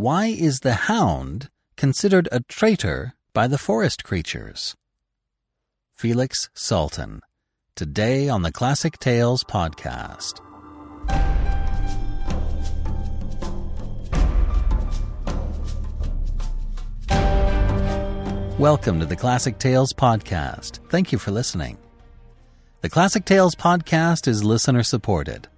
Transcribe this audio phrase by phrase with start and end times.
[0.00, 4.76] Why is the hound considered a traitor by the forest creatures?
[5.92, 7.18] Felix Salten,
[7.74, 10.38] today on the Classic Tales podcast.
[18.56, 20.78] Welcome to the Classic Tales podcast.
[20.90, 21.76] Thank you for listening.
[22.82, 25.48] The Classic Tales podcast is listener supported.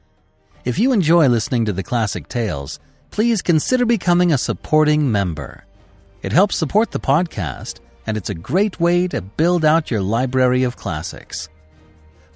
[0.64, 2.80] If you enjoy listening to the Classic Tales,
[3.10, 5.64] please consider becoming a supporting member.
[6.22, 10.62] It helps support the podcast, and it's a great way to build out your library
[10.62, 11.48] of classics.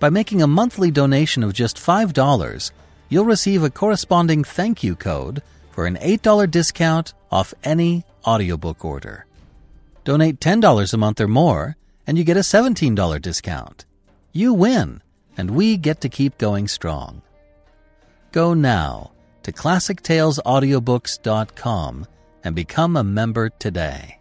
[0.01, 2.71] By making a monthly donation of just $5,
[3.09, 9.27] you'll receive a corresponding thank you code for an $8 discount off any audiobook order.
[10.05, 13.87] Donate $10 a month or more, and you get a $17 discount.
[14.33, 15.03] You win,
[15.37, 17.23] and we get to keep going strong.
[18.33, 19.14] Go now
[19.45, 22.07] to ClassicTalesAudiobooks.com
[22.43, 24.19] and become a member today.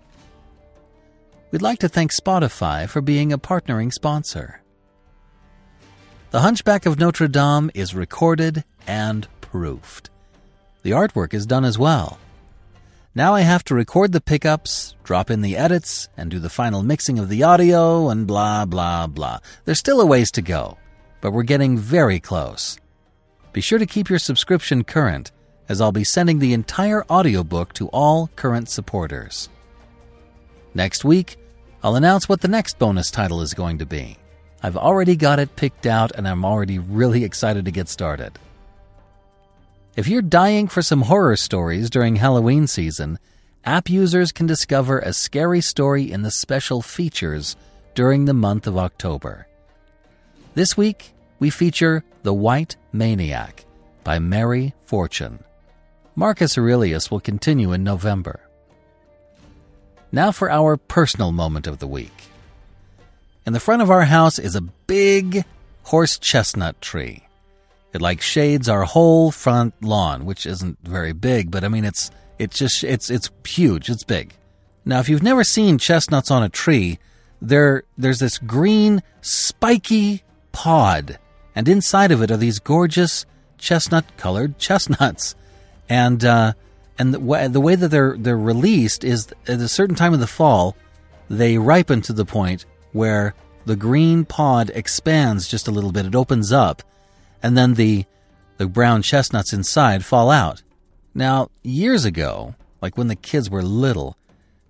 [1.51, 4.61] We'd like to thank Spotify for being a partnering sponsor.
[6.31, 10.09] The Hunchback of Notre Dame is recorded and proofed.
[10.81, 12.17] The artwork is done as well.
[13.13, 16.81] Now I have to record the pickups, drop in the edits, and do the final
[16.81, 19.37] mixing of the audio, and blah, blah, blah.
[19.65, 20.79] There's still a ways to go,
[21.21, 22.79] but we're getting very close.
[23.53, 25.31] Be sure to keep your subscription current,
[25.69, 29.47] as I'll be sending the entire audiobook to all current supporters.
[30.73, 31.37] Next week,
[31.83, 34.17] I'll announce what the next bonus title is going to be.
[34.63, 38.39] I've already got it picked out, and I'm already really excited to get started.
[39.95, 43.19] If you're dying for some horror stories during Halloween season,
[43.63, 47.55] app users can discover a scary story in the special features
[47.93, 49.45] during the month of October.
[50.55, 51.12] This week,
[51.43, 53.65] we feature The White Maniac
[54.05, 55.43] by Mary Fortune.
[56.15, 58.39] Marcus Aurelius will continue in November.
[60.09, 62.29] Now for our personal moment of the week.
[63.45, 65.43] In the front of our house is a big
[65.83, 67.27] horse chestnut tree.
[67.91, 72.09] It like shades our whole front lawn, which isn't very big, but I mean it's
[72.39, 74.33] it's just it's it's huge, it's big.
[74.85, 76.99] Now, if you've never seen chestnuts on a tree,
[77.41, 80.23] there there's this green spiky
[80.53, 81.19] pod,
[81.55, 83.25] and inside of it are these gorgeous
[83.57, 85.35] chestnut-colored chestnuts,
[85.89, 86.53] and uh,
[86.97, 90.19] and the way, the way that they're they're released is at a certain time of
[90.19, 90.75] the fall,
[91.29, 93.33] they ripen to the point where
[93.65, 96.05] the green pod expands just a little bit.
[96.05, 96.83] It opens up,
[97.41, 98.05] and then the
[98.57, 100.61] the brown chestnuts inside fall out.
[101.15, 104.17] Now, years ago, like when the kids were little,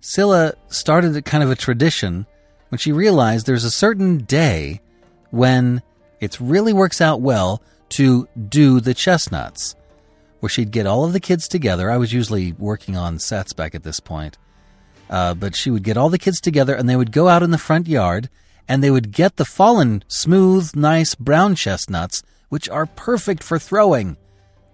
[0.00, 2.26] Scylla started a kind of a tradition
[2.68, 4.80] when she realized there's a certain day
[5.30, 5.82] when
[6.24, 9.76] it really works out well to do the chestnuts,
[10.40, 11.90] where she'd get all of the kids together.
[11.90, 14.38] I was usually working on sets back at this point.
[15.08, 17.50] Uh, but she would get all the kids together and they would go out in
[17.50, 18.30] the front yard
[18.66, 24.16] and they would get the fallen, smooth, nice brown chestnuts which are perfect for throwing.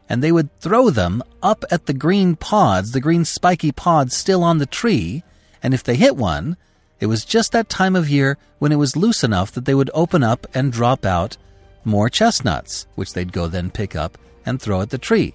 [0.09, 4.43] And they would throw them up at the green pods, the green spiky pods still
[4.43, 5.23] on the tree,
[5.63, 6.57] and if they hit one,
[7.01, 9.91] it was just that time of year when it was loose enough that they would
[9.95, 11.37] open up and drop out
[11.85, 15.35] more chestnuts, which they'd go then pick up and throw at the tree.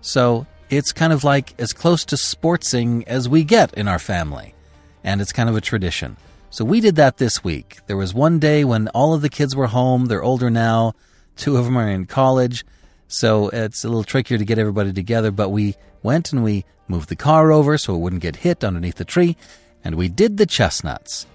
[0.00, 4.54] So it's kind of like as close to sportsing as we get in our family,
[5.02, 6.16] and it's kind of a tradition.
[6.50, 7.78] So we did that this week.
[7.86, 10.94] There was one day when all of the kids were home, they're older now,
[11.36, 12.64] Two of them are in college,
[13.08, 15.30] so it's a little trickier to get everybody together.
[15.30, 18.96] But we went and we moved the car over so it wouldn't get hit underneath
[18.96, 19.36] the tree,
[19.84, 21.26] and we did the chestnuts.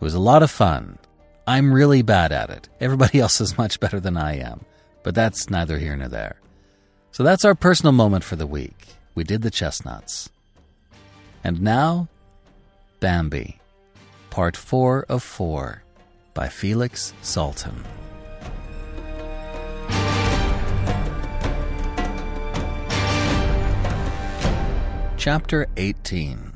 [0.00, 0.98] It was a lot of fun.
[1.46, 2.68] I'm really bad at it.
[2.80, 4.64] Everybody else is much better than I am,
[5.02, 6.36] but that's neither here nor there.
[7.10, 8.86] So that's our personal moment for the week.
[9.14, 10.30] We did the chestnuts.
[11.42, 12.08] And now,
[13.00, 13.60] Bambi,
[14.30, 15.82] Part 4 of 4
[16.34, 17.84] by Felix Salten.
[25.16, 26.49] Chapter 18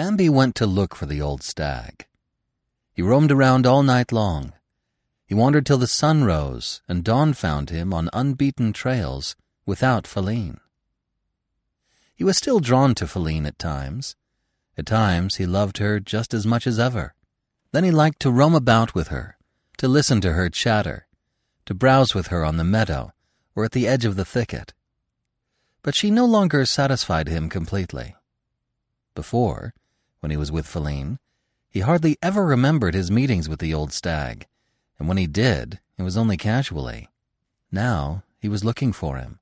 [0.00, 2.06] Bambi went to look for the old stag.
[2.94, 4.54] He roamed around all night long.
[5.26, 9.36] He wandered till the sun rose, and dawn found him on unbeaten trails
[9.66, 10.58] without Faline.
[12.14, 14.16] He was still drawn to Faline at times.
[14.78, 17.12] At times he loved her just as much as ever.
[17.72, 19.36] Then he liked to roam about with her,
[19.76, 21.08] to listen to her chatter,
[21.66, 23.12] to browse with her on the meadow
[23.54, 24.72] or at the edge of the thicket
[25.82, 28.14] but she no longer satisfied him completely.
[29.14, 29.74] Before,
[30.20, 31.18] when he was with Faline,
[31.68, 34.46] he hardly ever remembered his meetings with the old stag,
[34.98, 37.08] and when he did, it was only casually.
[37.70, 39.38] Now he was looking for him,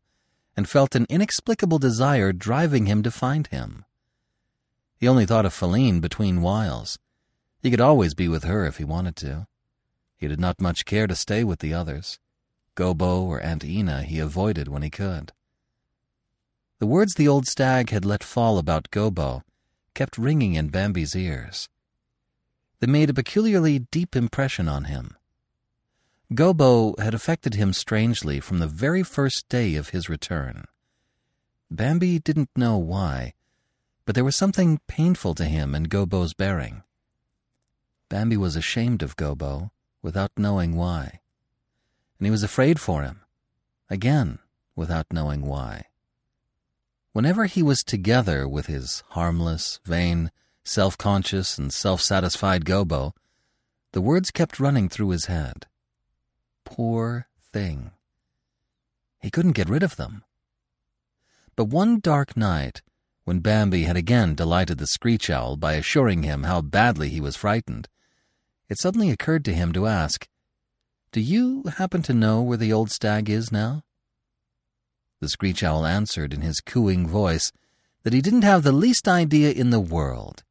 [0.56, 3.84] and felt an inexplicable desire driving him to find him.
[4.96, 6.98] He only thought of Faline between whiles.
[7.62, 9.46] He could always be with her if he wanted to.
[10.16, 12.18] He did not much care to stay with the others.
[12.74, 15.32] Gobo or Aunt Ena he avoided when he could.
[16.78, 19.42] The words the old stag had let fall about Gobo
[19.98, 21.68] kept ringing in Bambi's ears.
[22.78, 25.16] They made a peculiarly deep impression on him.
[26.32, 30.66] Gobo had affected him strangely from the very first day of his return.
[31.68, 33.34] Bambi didn't know why,
[34.06, 36.84] but there was something painful to him in Gobo's bearing.
[38.08, 41.18] Bambi was ashamed of Gobo without knowing why,
[42.20, 43.22] and he was afraid for him,
[43.90, 44.38] again
[44.76, 45.86] without knowing why.
[47.18, 50.30] Whenever he was together with his harmless, vain,
[50.62, 53.10] self-conscious, and self-satisfied Gobo,
[53.90, 55.66] the words kept running through his head
[56.64, 57.90] poor thing.
[59.20, 60.22] He couldn't get rid of them.
[61.56, 62.82] But one dark night,
[63.24, 67.34] when Bambi had again delighted the screech owl by assuring him how badly he was
[67.34, 67.88] frightened,
[68.68, 70.28] it suddenly occurred to him to ask,
[71.10, 73.82] Do you happen to know where the old stag is now?
[75.20, 77.52] The screech owl answered in his cooing voice
[78.02, 80.44] that he didn't have the least idea in the world.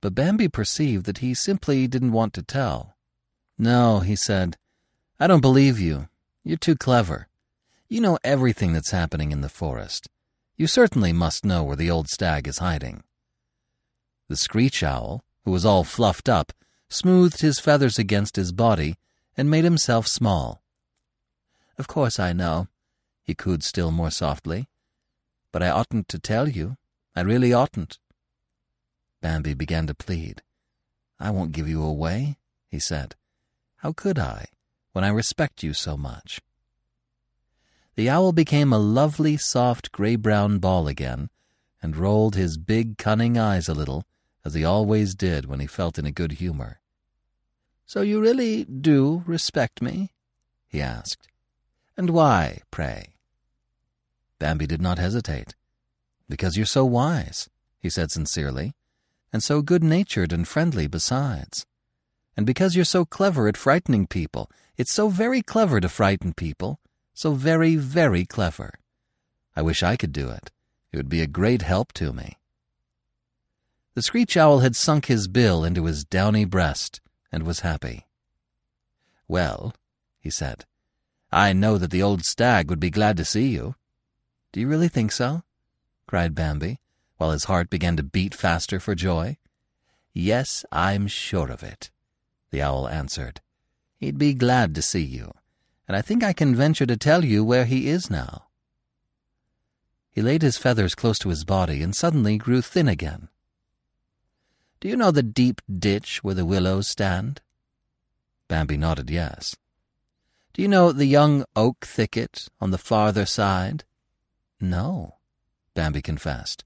[0.00, 2.96] But Bambi perceived that he simply didn't want to tell.
[3.58, 4.56] No, he said,
[5.18, 6.08] I don't believe you.
[6.44, 7.28] You're too clever.
[7.88, 10.08] You know everything that's happening in the forest.
[10.56, 13.02] You certainly must know where the old stag is hiding.
[14.28, 16.52] The screech owl, who was all fluffed up,
[16.88, 18.96] smoothed his feathers against his body
[19.36, 20.62] and made himself small.
[21.78, 22.68] Of course I know,
[23.26, 24.68] he cooed still more softly.
[25.52, 26.76] But I oughtn't to tell you.
[27.14, 27.98] I really oughtn't.
[29.20, 30.42] Bambi began to plead.
[31.18, 32.36] I won't give you away,
[32.70, 33.14] he said.
[33.78, 34.46] How could I?
[34.96, 36.40] when I respect you so much.
[37.96, 41.28] The owl became a lovely, soft, gray-brown ball again,
[41.82, 44.06] and rolled his big, cunning eyes a little,
[44.42, 46.80] as he always did when he felt in a good humor.
[47.84, 50.12] So you really do respect me?
[50.66, 51.28] he asked.
[51.94, 53.15] And why, pray?
[54.38, 55.54] Bambi did not hesitate.
[56.28, 57.48] Because you're so wise,
[57.78, 58.74] he said sincerely,
[59.32, 61.66] and so good-natured and friendly besides.
[62.36, 66.80] And because you're so clever at frightening people it's so very clever to frighten people,
[67.14, 68.74] so very, very clever.
[69.54, 70.50] I wish I could do it.
[70.92, 72.36] It would be a great help to me.
[73.94, 77.00] The screech owl had sunk his bill into his downy breast
[77.32, 78.06] and was happy.
[79.26, 79.74] Well,
[80.20, 80.66] he said,
[81.32, 83.74] I know that the old stag would be glad to see you.
[84.56, 85.42] Do you really think so?
[86.06, 86.80] cried Bambi,
[87.18, 89.36] while his heart began to beat faster for joy.
[90.14, 91.90] Yes, I'm sure of it,
[92.50, 93.42] the owl answered.
[93.98, 95.34] He'd be glad to see you,
[95.86, 98.46] and I think I can venture to tell you where he is now.
[100.10, 103.28] He laid his feathers close to his body and suddenly grew thin again.
[104.80, 107.42] Do you know the deep ditch where the willows stand?
[108.48, 109.54] Bambi nodded yes.
[110.54, 113.84] Do you know the young oak thicket on the farther side?
[114.68, 115.18] No,
[115.74, 116.64] Bambi confessed.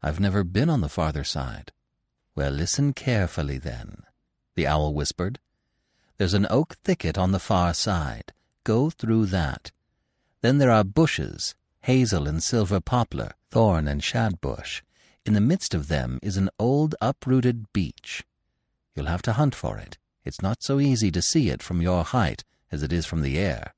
[0.00, 1.72] I've never been on the farther side.
[2.36, 4.04] Well, listen carefully then,
[4.54, 5.40] the owl whispered.
[6.18, 8.32] There's an oak thicket on the far side.
[8.62, 9.72] Go through that.
[10.40, 14.82] Then there are bushes, hazel and silver poplar, thorn and shadbush.
[15.26, 18.24] In the midst of them is an old uprooted beech.
[18.94, 19.98] You'll have to hunt for it.
[20.24, 23.36] It's not so easy to see it from your height as it is from the
[23.36, 23.74] air.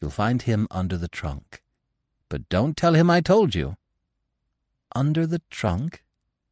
[0.00, 1.62] You'll find him under the trunk.
[2.28, 3.76] But don't tell him I told you.
[4.94, 6.04] Under the trunk?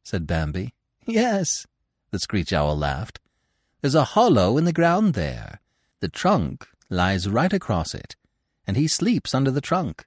[0.03, 0.73] said Bambi.
[1.05, 1.65] Yes,
[2.11, 3.19] the screech owl laughed.
[3.81, 5.61] There's a hollow in the ground there.
[5.99, 8.15] The trunk lies right across it,
[8.65, 10.05] and he sleeps under the trunk.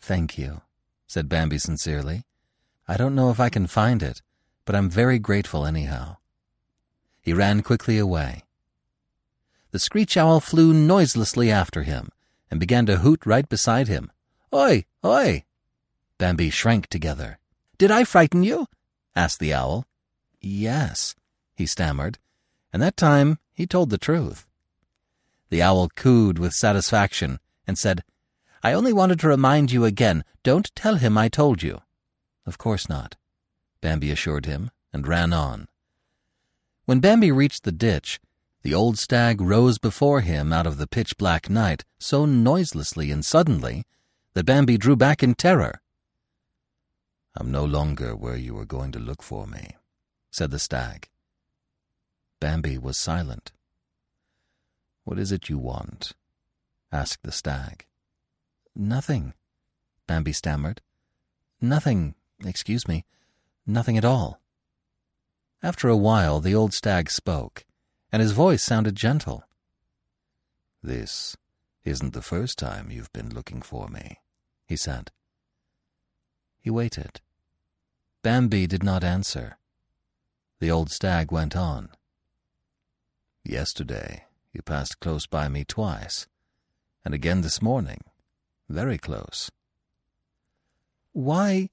[0.00, 0.62] Thank you,
[1.06, 2.24] said Bambi sincerely.
[2.86, 4.22] I don't know if I can find it,
[4.64, 6.16] but I'm very grateful anyhow.
[7.20, 8.44] He ran quickly away.
[9.70, 12.10] The screech owl flew noiselessly after him
[12.50, 14.12] and began to hoot right beside him.
[14.54, 15.44] Oi, oi!
[16.16, 17.40] Bambi shrank together.
[17.76, 18.68] Did I frighten you?
[19.16, 19.84] asked the owl.
[20.40, 21.16] Yes,
[21.56, 22.18] he stammered,
[22.72, 24.46] and that time he told the truth.
[25.50, 28.04] The owl cooed with satisfaction and said,
[28.62, 31.80] I only wanted to remind you again, don't tell him I told you.
[32.46, 33.16] Of course not,
[33.80, 35.66] Bambi assured him, and ran on.
[36.84, 38.20] When Bambi reached the ditch,
[38.62, 43.84] the old stag rose before him out of the pitch-black night so noiselessly and suddenly
[44.34, 45.80] that Bambi drew back in terror.
[47.36, 49.76] I'm no longer where you were going to look for me,
[50.30, 51.08] said the stag.
[52.40, 53.52] Bambi was silent.
[55.04, 56.12] What is it you want?
[56.92, 57.86] asked the stag.
[58.74, 59.34] Nothing,
[60.06, 60.80] Bambi stammered.
[61.60, 62.14] Nothing,
[62.44, 63.04] excuse me,
[63.66, 64.40] nothing at all.
[65.62, 67.64] After a while, the old stag spoke,
[68.12, 69.44] and his voice sounded gentle.
[70.82, 71.36] This
[71.84, 74.18] isn't the first time you've been looking for me,
[74.66, 75.10] he said.
[76.60, 77.20] He waited.
[78.22, 79.58] Bambi did not answer.
[80.60, 81.90] The old stag went on.
[83.44, 86.26] Yesterday, you passed close by me twice,
[87.04, 88.00] and again this morning,
[88.68, 89.50] very close.
[91.12, 91.68] Why,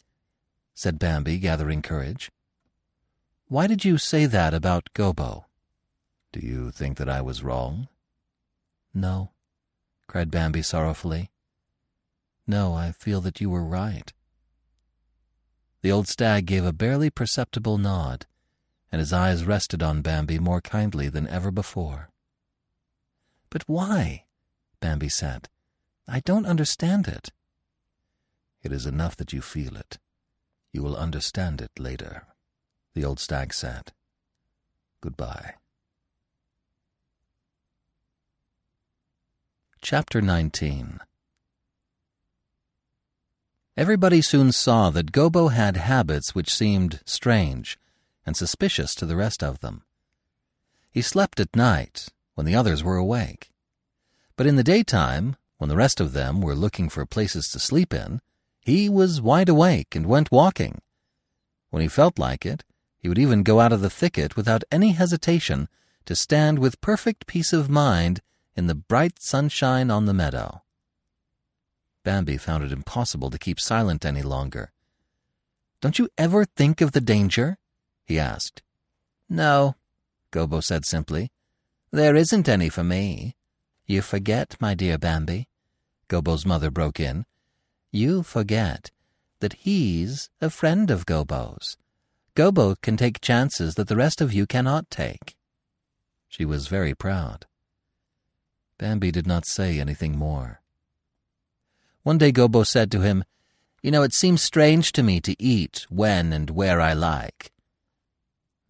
[0.74, 2.32] said Bambi, gathering courage,
[3.48, 5.46] why did you say that about Gobo?
[6.32, 7.88] Do you think that I was wrong?
[8.94, 9.32] No,
[10.08, 11.30] cried Bambi sorrowfully.
[12.48, 14.12] No, I feel that you were right.
[15.82, 18.26] The old stag gave a barely perceptible nod,
[18.92, 22.10] and his eyes rested on Bambi more kindly than ever before.
[23.50, 24.26] But why?
[24.80, 25.50] Bambi said.
[26.08, 27.32] I don't understand it.
[28.64, 29.98] It is enough that you feel it.
[30.72, 32.28] You will understand it later,
[32.94, 33.92] the old stag said.
[35.02, 35.56] Goodbye.
[39.82, 41.00] Chapter 19
[43.78, 47.80] Everybody soon saw that Gobo had habits which seemed strange
[48.26, 49.84] and suspicious to the rest of them.
[50.92, 53.50] He slept at night when the others were awake.
[54.36, 57.94] But in the daytime, when the rest of them were looking for places to sleep
[57.94, 58.20] in,
[58.60, 60.82] he was wide awake and went walking.
[61.70, 62.66] When he felt like it,
[62.98, 65.70] he would even go out of the thicket without any hesitation
[66.06, 68.22] to stand with perfect peace of mind
[68.54, 70.62] in the bright sunshine on the meadow.
[72.04, 74.72] Bambi found it impossible to keep silent any longer.
[75.82, 77.58] Don't you ever think of the danger?
[78.06, 78.62] he asked.
[79.30, 79.76] No,
[80.32, 81.32] Gobo said simply.
[81.92, 83.36] There isn't any for me.
[83.86, 85.48] You forget, my dear Bambi,
[86.08, 87.26] Gobo's mother broke in.
[87.92, 88.92] You forget
[89.42, 91.78] that he's a friend of Gobo's.
[92.36, 95.36] Gobo can take chances that the rest of you cannot take.
[96.30, 97.46] She was very proud.
[98.78, 100.61] Bambi did not say anything more.
[102.04, 103.24] One day Gobo said to him,
[103.84, 107.52] You know, it seems strange to me to eat when and where I like.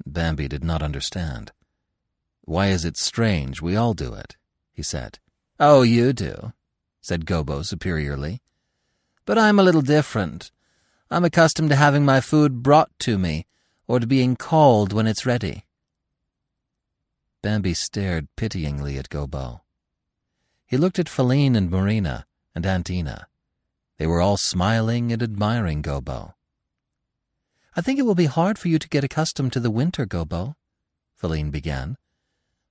[0.05, 1.51] Bambi did not understand.
[2.41, 3.61] Why is it strange?
[3.61, 4.35] We all do it,
[4.73, 5.19] he said.
[5.59, 6.53] Oh, you do,
[6.99, 8.41] said Gobo superiorly.
[9.25, 10.51] But I'm a little different.
[11.09, 13.45] I'm accustomed to having my food brought to me,
[13.87, 15.65] or to being called when it's ready.
[17.41, 19.61] Bambi stared pityingly at Gobo.
[20.65, 23.27] He looked at Faline and Marina, and Aunt Ena.
[23.97, 26.33] They were all smiling and admiring Gobo.
[27.75, 30.55] I think it will be hard for you to get accustomed to the winter, Gobo,
[31.21, 31.97] Faline began.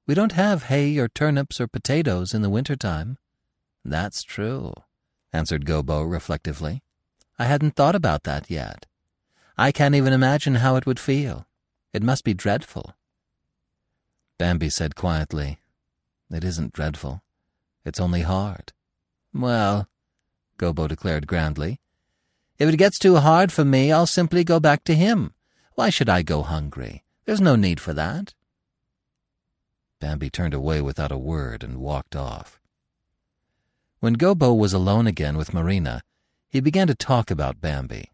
[0.06, 3.16] We don't have hay or turnips or potatoes in the winter time.
[3.84, 4.74] That's true,
[5.32, 6.82] answered Gobo reflectively.
[7.38, 8.86] I hadn't thought about that yet.
[9.56, 11.46] I can't even imagine how it would feel.
[11.92, 12.94] It must be dreadful.
[14.38, 15.60] Bambi said quietly,
[16.30, 17.22] It isn't dreadful.
[17.84, 18.72] It's only hard.
[19.32, 19.88] Well,
[20.58, 21.80] Gobo declared grandly,
[22.60, 25.32] if it gets too hard for me, I'll simply go back to him.
[25.76, 27.04] Why should I go hungry?
[27.24, 28.34] There's no need for that.
[29.98, 32.60] Bambi turned away without a word and walked off.
[34.00, 36.02] When Gobo was alone again with Marina,
[36.48, 38.10] he began to talk about Bambi.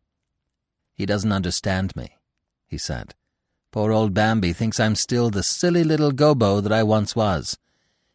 [0.95, 2.17] He doesn't understand me,
[2.69, 3.15] he said.
[3.73, 7.59] Poor old Bambi thinks I'm still the silly little Gobo that I once was.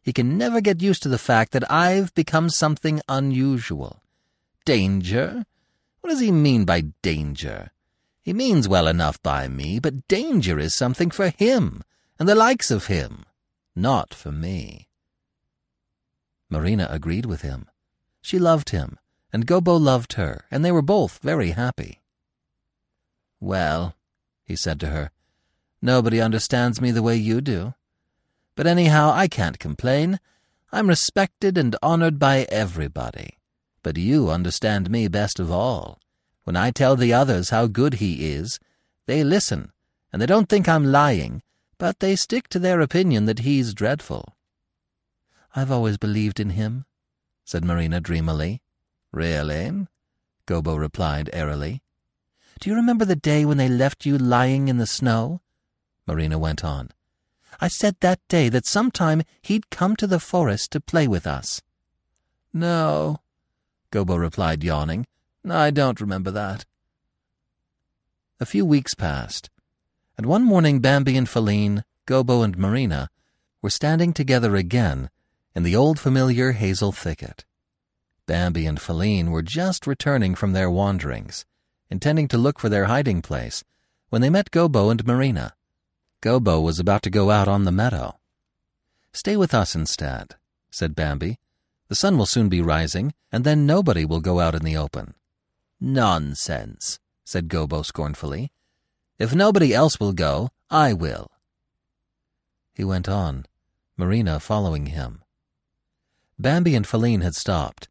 [0.02, 4.02] He can never get used to the fact that I've become something unusual.
[4.66, 5.46] Danger?
[6.02, 7.72] What does he mean by danger?
[8.22, 11.84] He means well enough by me, but danger is something for him
[12.22, 13.26] and the likes of him,
[13.76, 14.88] not for me.
[16.52, 17.68] Marina agreed with him.
[18.22, 19.00] She loved him,
[19.34, 22.00] and Gobo loved her, and they were both very happy.
[23.40, 23.96] Well,
[24.46, 25.10] he said to her,
[25.82, 27.74] nobody understands me the way you do.
[28.56, 30.20] But anyhow, I can't complain.
[30.72, 33.38] I'm respected and honored by everybody.
[33.84, 36.00] But you understand me best of all.
[36.44, 38.60] When I tell the others how good he is,
[39.06, 39.72] they listen,
[40.12, 41.44] and they don't think I'm lying,
[41.78, 44.36] but they stick to their opinion that he's dreadful.
[45.56, 46.86] I've always believed in him,
[47.44, 48.62] said Marina dreamily.
[49.12, 49.88] Really?
[50.48, 51.82] Gobo replied airily.
[52.60, 55.42] Do you remember the day when they left you lying in the snow?
[56.08, 56.92] Marina went on.
[57.64, 61.62] I said that day that sometime he'd come to the forest to play with us.
[62.52, 63.20] No,
[63.92, 65.06] Gobo replied, yawning.
[65.48, 66.66] I don't remember that.
[68.40, 69.52] A few weeks passed,
[70.18, 73.10] and one morning Bambi and Faline, Gobo and Marina
[73.62, 75.12] were standing together again
[75.54, 77.46] in the old familiar hazel thicket.
[78.26, 81.46] Bambi and Faline were just returning from their wanderings,
[81.92, 83.64] intending to look for their hiding place,
[84.10, 85.54] when they met Gobo and Marina.
[86.22, 88.20] Gobo was about to go out on the meadow.
[89.12, 90.36] Stay with us instead,
[90.70, 91.40] said Bambi.
[91.88, 95.16] The sun will soon be rising, and then nobody will go out in the open.
[95.80, 98.52] Nonsense, said Gobo scornfully.
[99.18, 101.32] If nobody else will go, I will.
[102.76, 103.46] He went on,
[103.98, 105.24] Marina following him.
[106.38, 107.90] Bambi and Faline had stopped.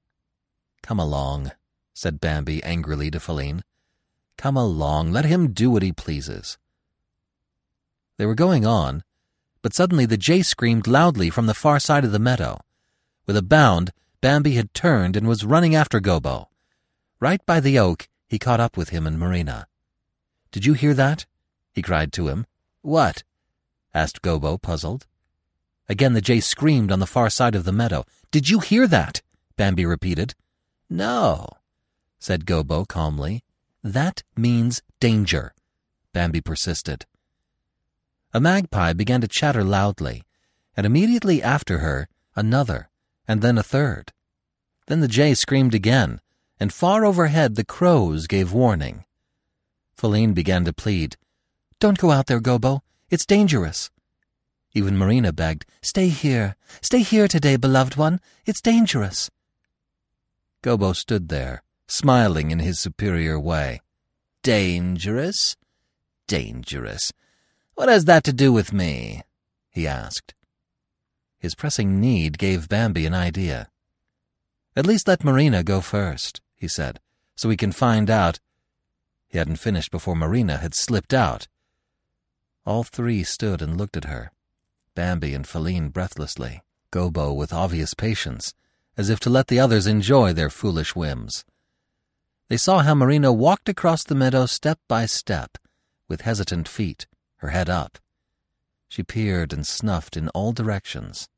[0.82, 1.50] Come along,
[1.94, 3.62] said Bambi angrily to Faline.
[4.36, 6.58] Come along, let him do what he pleases.
[8.20, 9.02] They were going on,
[9.62, 12.60] but suddenly the jay screamed loudly from the far side of the meadow.
[13.24, 16.48] With a bound, Bambi had turned and was running after Gobo.
[17.18, 19.68] Right by the oak, he caught up with him and Marina.
[20.52, 21.24] Did you hear that?
[21.72, 22.44] he cried to him.
[22.82, 23.22] What?
[23.94, 25.06] asked Gobo, puzzled.
[25.88, 28.04] Again the jay screamed on the far side of the meadow.
[28.30, 29.22] Did you hear that?
[29.56, 30.34] Bambi repeated.
[30.90, 31.48] No,
[32.18, 33.44] said Gobo calmly.
[33.82, 35.54] That means danger,
[36.12, 37.06] Bambi persisted.
[38.32, 40.22] A magpie began to chatter loudly,
[40.76, 42.88] and immediately after her, another,
[43.26, 44.12] and then a third.
[44.86, 46.20] Then the jay screamed again,
[46.60, 49.04] and far overhead the crows gave warning.
[49.96, 51.16] Faline began to plead.
[51.80, 52.80] Don't go out there, Gobo.
[53.10, 53.90] It's dangerous.
[54.74, 56.54] Even Marina begged, Stay here.
[56.80, 58.20] Stay here today, beloved one.
[58.46, 59.28] It's dangerous.
[60.62, 63.80] Gobo stood there, smiling in his superior way.
[64.42, 65.56] Dangerous?
[66.28, 67.12] Dangerous.
[67.80, 69.22] What has that to do with me?
[69.70, 70.34] he asked.
[71.38, 73.70] His pressing need gave Bambi an idea.
[74.76, 77.00] At least let Marina go first, he said,
[77.36, 78.38] so we can find out.
[79.28, 81.48] He hadn't finished before Marina had slipped out.
[82.66, 84.30] All three stood and looked at her,
[84.94, 86.60] Bambi and Faline breathlessly,
[86.92, 88.52] Gobo with obvious patience,
[88.98, 91.46] as if to let the others enjoy their foolish whims.
[92.50, 95.56] They saw how Marina walked across the meadow step by step,
[96.08, 97.06] with hesitant feet,
[97.40, 97.98] her head up.
[98.88, 101.28] She peered and snuffed in all directions.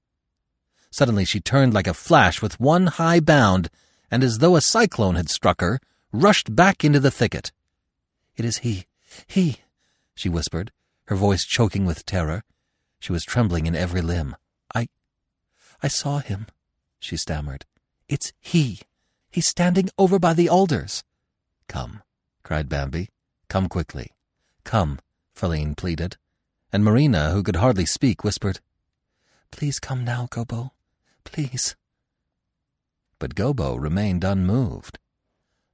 [0.90, 3.70] Suddenly she turned like a flash with one high bound,
[4.10, 5.80] and as though a cyclone had struck her,
[6.12, 7.50] rushed back into the thicket.
[8.36, 8.86] It is he,
[9.26, 9.58] he,
[10.14, 10.70] she whispered,
[11.06, 12.44] her voice choking with terror.
[13.00, 14.36] She was trembling in every limb.
[14.74, 14.88] I,
[15.82, 16.46] I saw him,
[17.00, 17.64] she stammered.
[18.08, 18.80] It's he.
[19.30, 21.04] He's standing over by the alders.
[21.68, 22.02] Come,
[22.42, 23.08] cried Bambi.
[23.48, 24.12] Come quickly.
[24.64, 24.98] Come,
[25.42, 26.16] Faline pleaded.
[26.72, 28.60] And Marina, who could hardly speak, whispered,
[29.50, 30.70] Please come now, Gobo.
[31.24, 31.74] Please.
[33.18, 35.00] But Gobo remained unmoved.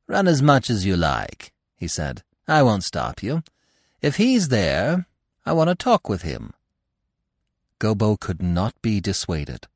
[0.06, 2.22] Run as much as you like, he said.
[2.48, 3.42] I won't stop you.
[4.00, 5.06] If he's there,
[5.44, 6.54] I want to talk with him.
[7.78, 9.66] Gobo could not be dissuaded.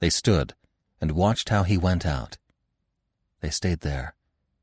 [0.00, 0.54] They stood
[1.00, 2.36] and watched how he went out.
[3.40, 4.14] They stayed there,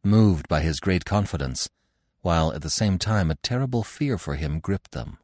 [0.04, 1.70] moved by his great confidence,
[2.26, 5.20] while at the same time a terrible fear for him gripped them.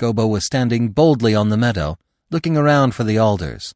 [0.00, 1.96] Gobo was standing boldly on the meadow,
[2.28, 3.72] looking around for the alders.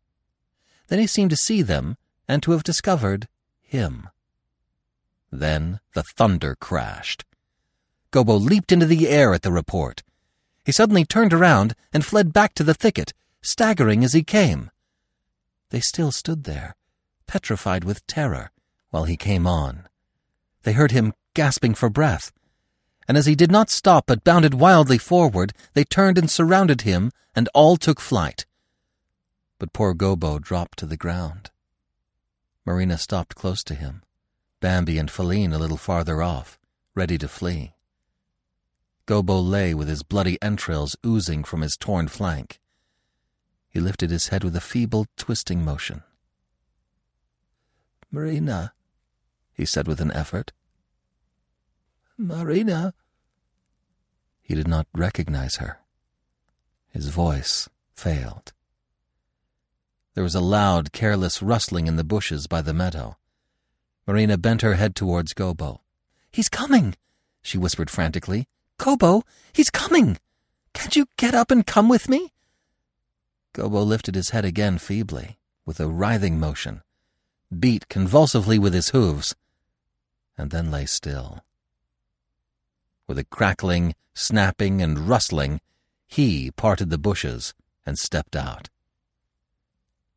[0.89, 3.29] Then he seemed to see them and to have discovered
[3.61, 4.09] him.
[5.31, 7.25] Then the thunder crashed.
[8.11, 10.03] Gobo leaped into the air at the report.
[10.65, 14.73] He suddenly turned around and fled back to the thicket, staggering as he came.
[15.71, 16.75] They still stood there,
[17.29, 18.51] petrified with terror,
[18.91, 19.87] while he came on.
[20.65, 22.33] They heard him gasping for breath,
[23.07, 27.13] and as he did not stop but bounded wildly forward, they turned and surrounded him,
[27.33, 28.45] and all took flight.
[29.61, 31.53] But poor Gobo dropped to the ground.
[32.67, 34.03] Marina stopped close to him,
[34.61, 36.59] Bambi and Faline a little farther off,
[36.97, 37.77] ready to flee.
[39.07, 42.59] Gobo lay with his bloody entrails oozing from his torn flank.
[43.71, 46.03] He lifted his head with a feeble, twisting motion.
[48.11, 48.73] Marina,
[49.53, 50.51] he said with an effort.
[52.19, 52.93] Marina.
[54.43, 55.79] He did not recognize her.
[56.89, 58.53] His voice failed.
[60.15, 63.17] There was a loud, careless rustling in the bushes by the meadow.
[64.05, 65.79] Marina bent her head towards Gobo.
[66.33, 66.97] He's coming,
[67.41, 68.49] she whispered frantically.
[68.81, 70.19] Gobo, he's coming!
[70.75, 72.33] Can't you get up and come with me?
[73.55, 76.83] Gobo lifted his head again feebly, with a writhing motion,
[77.57, 79.37] beat convulsively with his hooves,
[80.37, 81.45] and then lay still.
[83.09, 85.61] With a crackling, snapping, and rustling,
[86.07, 88.69] he parted the bushes and stepped out.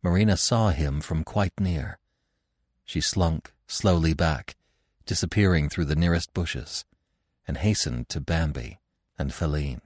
[0.04, 1.97] Marina saw him from quite near.
[2.86, 4.56] She slunk slowly back,
[5.06, 6.84] disappearing through the nearest bushes
[7.47, 8.80] and hastened to Bambi
[9.17, 9.82] and Faline.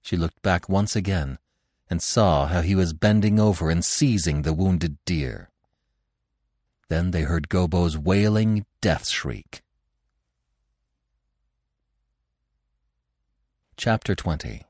[0.00, 1.38] She looked back once again
[1.90, 5.50] and saw how he was bending over and seizing the wounded deer.
[6.88, 9.62] Then they heard Gobo's wailing death shriek.
[13.80, 14.64] Chapter 20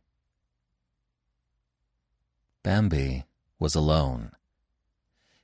[2.63, 3.25] Bambi
[3.59, 4.33] was alone.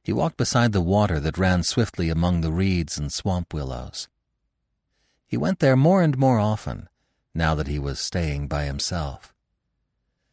[0.02, 4.06] He walked beside the water that ran swiftly among the reeds and swamp willows.
[5.26, 6.90] He went there more and more often,
[7.32, 9.32] now that he was staying by himself.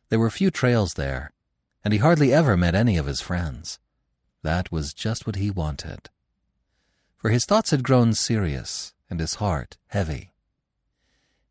[0.09, 1.31] There were few trails there,
[1.85, 3.79] and he hardly ever met any of his friends.
[4.43, 6.09] That was just what he wanted.
[7.15, 10.30] For his thoughts had grown serious, and his heart heavy.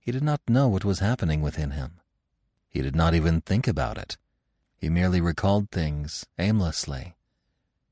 [0.01, 2.01] He did not know what was happening within him.
[2.69, 4.17] He did not even think about it.
[4.77, 7.17] He merely recalled things aimlessly,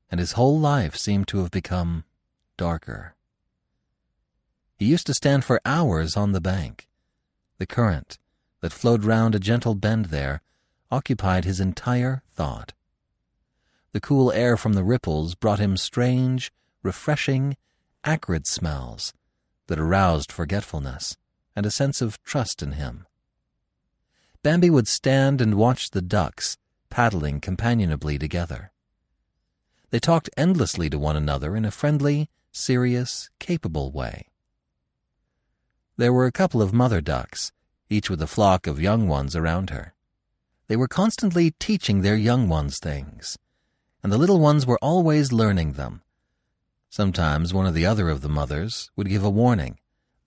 [0.09, 2.03] and his whole life seemed to have become
[2.57, 3.15] darker.
[4.75, 6.89] He used to stand for hours on the bank.
[7.59, 8.17] The current
[8.61, 10.41] that flowed round a gentle bend there
[10.89, 12.73] occupied his entire thought.
[13.91, 17.55] The cool air from the ripples brought him strange, refreshing,
[18.03, 19.13] acrid smells
[19.67, 21.15] that aroused forgetfulness
[21.55, 23.05] and a sense of trust in him.
[24.43, 26.57] Bambi would stand and watch the ducks
[26.89, 28.71] paddling companionably together.
[29.91, 34.27] They talked endlessly to one another in a friendly, serious, capable way.
[35.97, 37.51] There were a couple of mother ducks,
[37.89, 39.93] each with a flock of young ones around her.
[40.67, 43.37] They were constantly teaching their young ones things,
[44.03, 46.01] and the little ones were always learning them.
[46.89, 49.79] Sometimes one or the other of the mothers would give a warning.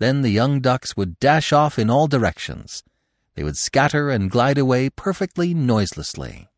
[0.02, 2.82] Then the young ducks would dash off in all directions.
[3.36, 6.48] They would scatter and glide away perfectly noiselessly.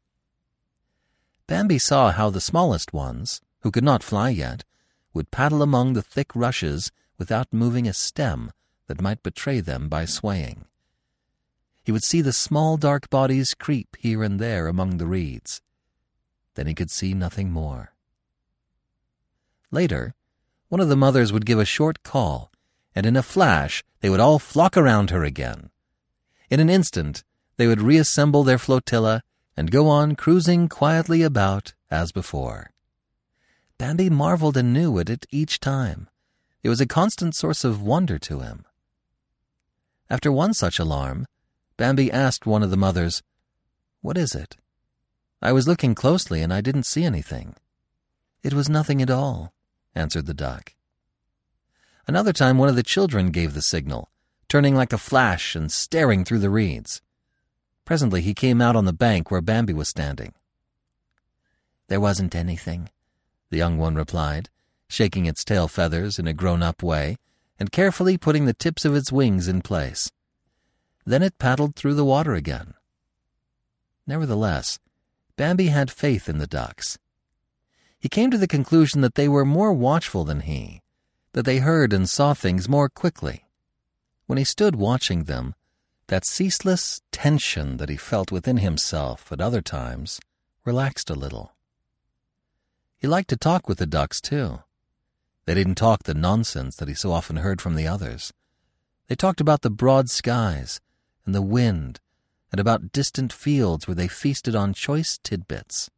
[1.47, 4.65] Bambi saw how the smallest ones, who could not fly yet,
[5.13, 8.51] would paddle among the thick rushes without moving a stem
[8.87, 10.65] that might betray them by swaying.
[11.83, 15.61] He would see the small dark bodies creep here and there among the reeds.
[16.55, 17.93] Then he could see nothing more.
[19.71, 20.15] Later,
[20.71, 22.51] one of the mothers would give a short call,
[22.95, 25.71] and in a flash they would all flock around her again.
[26.51, 27.25] In an instant,
[27.57, 29.23] they would reassemble their flotilla
[29.57, 32.71] and go on cruising quietly about as before.
[33.79, 36.09] Bambi marveled anew at it each time.
[36.63, 38.65] It was a constant source of wonder to him.
[40.09, 41.27] After one such alarm,
[41.77, 43.23] Bambi asked one of the mothers,
[44.01, 44.57] What is it?
[45.43, 47.57] I was looking closely and I didn't see anything.
[48.43, 49.53] It was nothing at all,
[49.95, 50.75] answered the duck.
[52.07, 54.11] Another time one of the children gave the signal,
[54.49, 57.01] turning like a flash and staring through the reeds.
[57.85, 60.35] Presently he came out on the bank where Bambi was standing.
[61.89, 62.91] There wasn't anything,
[63.51, 64.51] the young one replied,
[64.89, 67.17] shaking its tail feathers in a grown-up way
[67.59, 70.11] and carefully putting the tips of its wings in place.
[71.07, 72.75] Then it paddled through the water again.
[74.07, 74.79] Nevertheless,
[75.37, 76.99] Bambi had faith in the ducks.
[77.99, 80.83] He came to the conclusion that they were more watchful than he,
[81.35, 83.45] that they heard and saw things more quickly.
[84.27, 85.55] When he stood watching them,
[86.07, 90.21] that ceaseless tension that he felt within himself at other times
[90.65, 91.53] relaxed a little.
[92.99, 94.61] He liked to talk with the ducks, too.
[95.45, 98.33] They didn't talk the nonsense that he so often heard from the others.
[99.09, 100.81] They talked about the broad skies
[101.27, 102.01] and the wind
[102.51, 105.91] and about distant fields where they feasted on choice tidbits.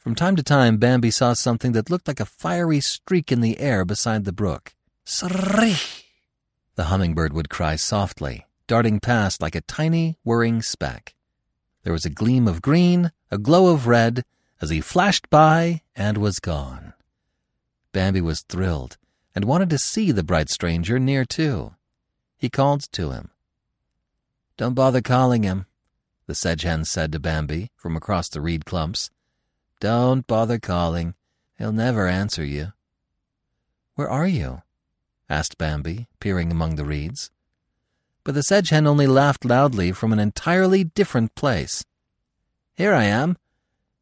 [0.00, 3.60] From time to time, Bambi saw something that looked like a fiery streak in the
[3.60, 4.74] air beside the brook.
[5.04, 6.04] Srrrich!
[6.74, 11.14] The hummingbird would cry softly, darting past like a tiny, whirring speck.
[11.82, 14.24] There was a gleam of green, a glow of red,
[14.62, 16.94] as he flashed by and was gone.
[17.92, 18.96] Bambi was thrilled
[19.34, 21.74] and wanted to see the bright stranger near too.
[22.38, 23.32] He called to him.
[24.56, 25.66] Don't bother calling him,
[26.26, 29.10] the sedge hen said to Bambi from across the reed clumps.
[29.80, 31.14] Don't bother calling.
[31.58, 32.72] He'll never answer you.
[33.96, 34.62] Where are you?
[35.28, 37.30] asked Bambi, peering among the reeds
[38.24, 41.84] but the sedge hen only laughed loudly from an entirely different place.
[42.74, 43.36] Here I am.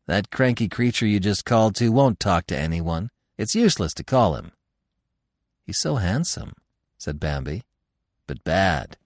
[0.06, 3.10] That cranky creature you just called to won't talk to anyone.
[3.36, 4.52] It's useless to call him.
[5.64, 6.54] He's so handsome,
[6.96, 7.62] said Bambi.
[8.26, 8.96] But bad,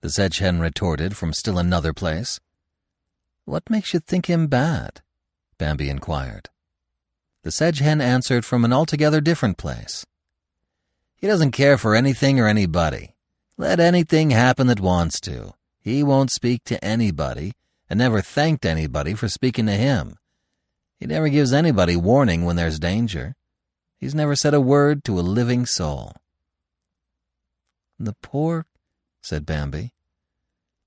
[0.00, 2.40] the sedge hen retorted from still another place.
[3.44, 5.00] What makes you think him bad?
[5.60, 6.48] Bambi inquired.
[7.42, 10.06] The sedge hen answered from an altogether different place.
[11.16, 13.14] He doesn't care for anything or anybody.
[13.58, 15.52] Let anything happen that wants to.
[15.78, 17.52] He won't speak to anybody,
[17.90, 20.16] and never thanked anybody for speaking to him.
[20.98, 23.36] He never gives anybody warning when there's danger.
[23.98, 26.14] He's never said a word to a living soul.
[27.98, 28.64] The poor,
[29.20, 29.92] said Bambi.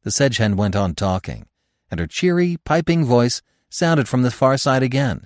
[0.02, 1.46] The sedge hen went on talking,
[1.92, 5.26] and her cheery, piping voice sounded from the far side again.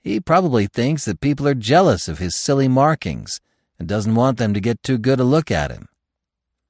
[0.00, 3.40] He probably thinks that people are jealous of his silly markings
[3.78, 5.88] and doesn't want them to get too good a look at him.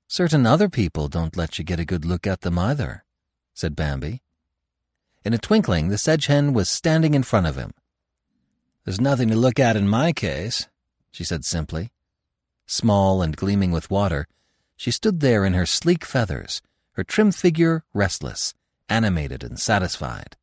[0.06, 3.04] Certain other people don't let you get a good look at them either,
[3.52, 4.22] said Bambi.
[5.24, 7.72] In a twinkling, the sedge hen was standing in front of him.
[8.84, 10.68] There's nothing to look at in my case,
[11.10, 11.90] she said simply.
[12.66, 14.26] Small and gleaming with water,
[14.74, 18.54] she stood there in her sleek feathers, her trim figure restless,
[18.88, 20.36] animated and satisfied.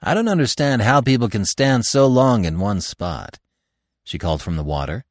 [0.00, 3.38] I don't understand how people can stand so long in one spot,
[4.04, 5.04] she called from the water,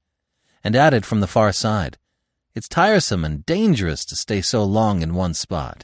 [0.64, 1.98] and added from the far side,
[2.56, 5.84] It's tiresome and dangerous to stay so long in one spot.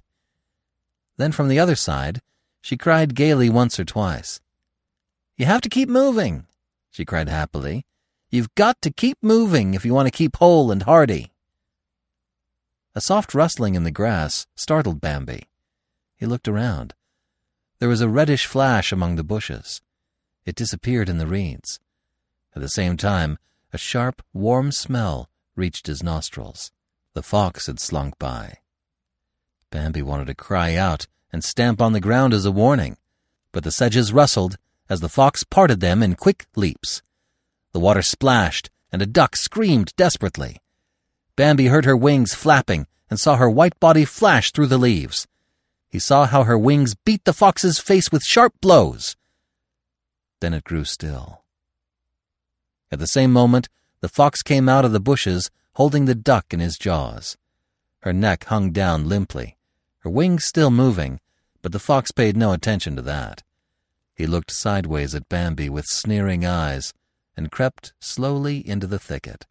[1.18, 2.22] Then from the other side,
[2.62, 4.40] she cried gaily once or twice.
[5.38, 6.48] You have to keep moving,
[6.90, 7.86] she cried happily.
[8.30, 11.34] You've got to keep moving if you want to keep whole and hearty.
[12.96, 15.50] A soft rustling in the grass startled Bambi.
[16.16, 16.94] He looked around.
[17.80, 19.82] There was a reddish flash among the bushes.
[20.46, 21.80] It disappeared in the reeds.
[22.56, 23.38] At the same time,
[23.72, 26.72] a sharp, warm smell reached his nostrils.
[27.14, 28.58] The fox had slunk by.
[29.72, 32.98] Bambi wanted to cry out and stamp on the ground as a warning,
[33.52, 34.58] but the sedges rustled
[34.90, 37.02] as the fox parted them in quick leaps.
[37.72, 40.58] The water splashed, and a duck screamed desperately.
[41.36, 45.28] Bambi heard her wings flapping and saw her white body flash through the leaves.
[45.94, 49.16] He saw how her wings beat the fox's face with sharp blows.
[50.40, 51.44] Then it grew still.
[52.92, 53.70] At the same moment,
[54.02, 57.38] the fox came out of the bushes, holding the duck in his jaws.
[58.00, 59.56] Her neck hung down limply,
[60.00, 61.20] her wings still moving,
[61.62, 63.44] but the fox paid no attention to that.
[64.16, 66.92] He looked sideways at Bambi with sneering eyes
[67.38, 69.46] and crept slowly into the thicket.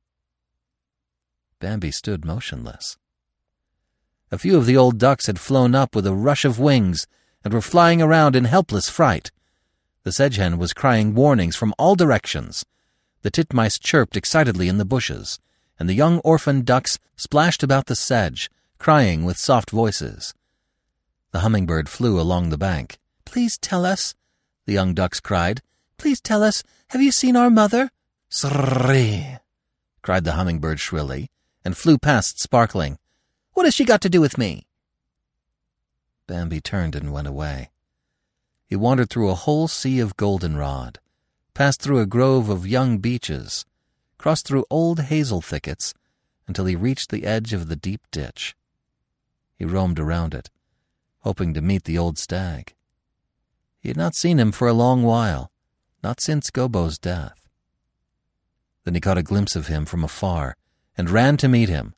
[1.61, 2.99] Bambi stood motionless.
[4.33, 7.07] A few of the old ducks had flown up with a rush of wings
[7.45, 9.31] and were flying around in helpless fright.
[10.05, 12.65] The sedge hen was crying warnings from all directions.
[13.21, 15.39] The titmice chirped excitedly in the bushes,
[15.79, 20.33] and the young orphan ducks splashed about the sedge, crying with soft voices.
[21.33, 22.99] The hummingbird flew along the bank.
[23.27, 24.15] Please tell us,
[24.65, 25.61] the young ducks cried.
[25.99, 27.91] Please tell us, have you seen our mother?
[28.31, 29.41] Srrree,
[30.01, 31.29] cried the hummingbird shrilly,
[31.67, 32.99] and flew past sparkling.
[33.55, 34.67] What has she got to do with me?
[36.27, 37.71] Bambi turned and went away.
[38.67, 40.99] He wandered through a whole sea of goldenrod
[41.55, 43.65] passed through a grove of young beeches,
[44.19, 45.95] crossed through old hazel thickets,
[46.49, 48.57] until he reached the edge of the deep ditch.
[49.55, 50.51] He roamed around it,
[51.21, 52.75] hoping to meet the old stag.
[53.79, 55.51] He had not seen him for a long while,
[56.03, 57.49] not since Gobo's death.
[58.85, 60.57] Then he caught a glimpse of him from afar
[60.97, 61.95] and ran to meet him.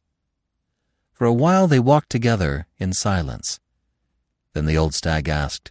[1.14, 3.60] For a while they walked together in silence.
[4.52, 5.70] Then the old stag asked,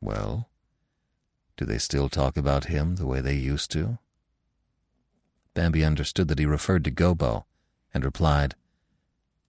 [0.00, 0.48] Well,
[1.56, 3.98] do they still talk about him the way they used to?
[5.52, 7.44] Bambi understood that he referred to Gobo
[7.92, 8.54] and replied,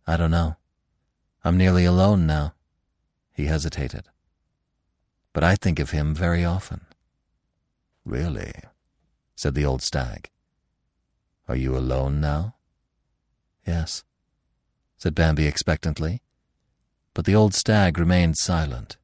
[0.05, 0.57] I don't know.
[1.43, 2.55] I'm nearly alone now.
[3.31, 4.05] He hesitated.
[5.31, 6.81] But I think of him very often.
[8.03, 8.51] Really?
[9.35, 10.29] said the old stag.
[11.47, 12.55] Are you alone now?
[13.65, 14.03] Yes,
[15.03, 16.21] said Bambi expectantly.
[17.13, 18.95] But the old stag remained silent.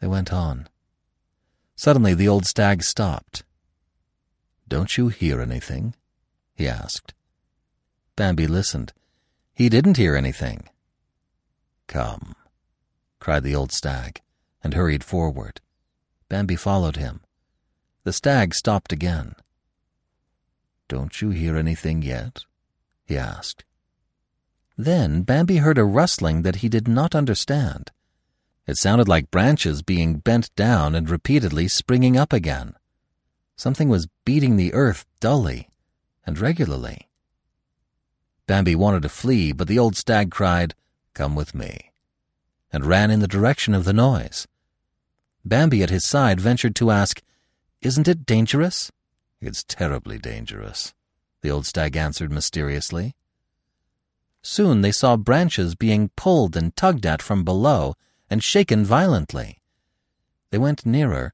[0.00, 0.68] They went on.
[1.76, 3.44] Suddenly the old stag stopped.
[4.66, 5.94] Don't you hear anything?
[6.54, 7.12] he asked.
[8.16, 8.94] Bambi listened.
[9.52, 10.66] He didn't hear anything.
[11.86, 12.34] Come,
[13.20, 14.22] cried the old stag,
[14.62, 15.60] and hurried forward.
[16.30, 17.20] Bambi followed him.
[18.04, 19.34] The stag stopped again.
[20.88, 22.44] Don't you hear anything yet?
[23.04, 23.66] he asked.
[24.76, 27.92] Then Bambi heard a rustling that he did not understand.
[28.66, 32.74] It sounded like branches being bent down and repeatedly springing up again.
[33.56, 35.68] Something was beating the earth dully
[36.26, 37.08] and regularly.
[38.46, 40.74] Bambi wanted to flee, but the old stag cried,
[41.14, 41.92] Come with me,
[42.72, 44.46] and ran in the direction of the noise.
[45.44, 47.22] Bambi at his side ventured to ask,
[47.80, 48.90] Isn't it dangerous?
[49.40, 50.94] It's terribly dangerous,
[51.42, 53.14] the old stag answered mysteriously.
[54.46, 57.94] Soon they saw branches being pulled and tugged at from below
[58.28, 59.62] and shaken violently.
[60.50, 61.32] They went nearer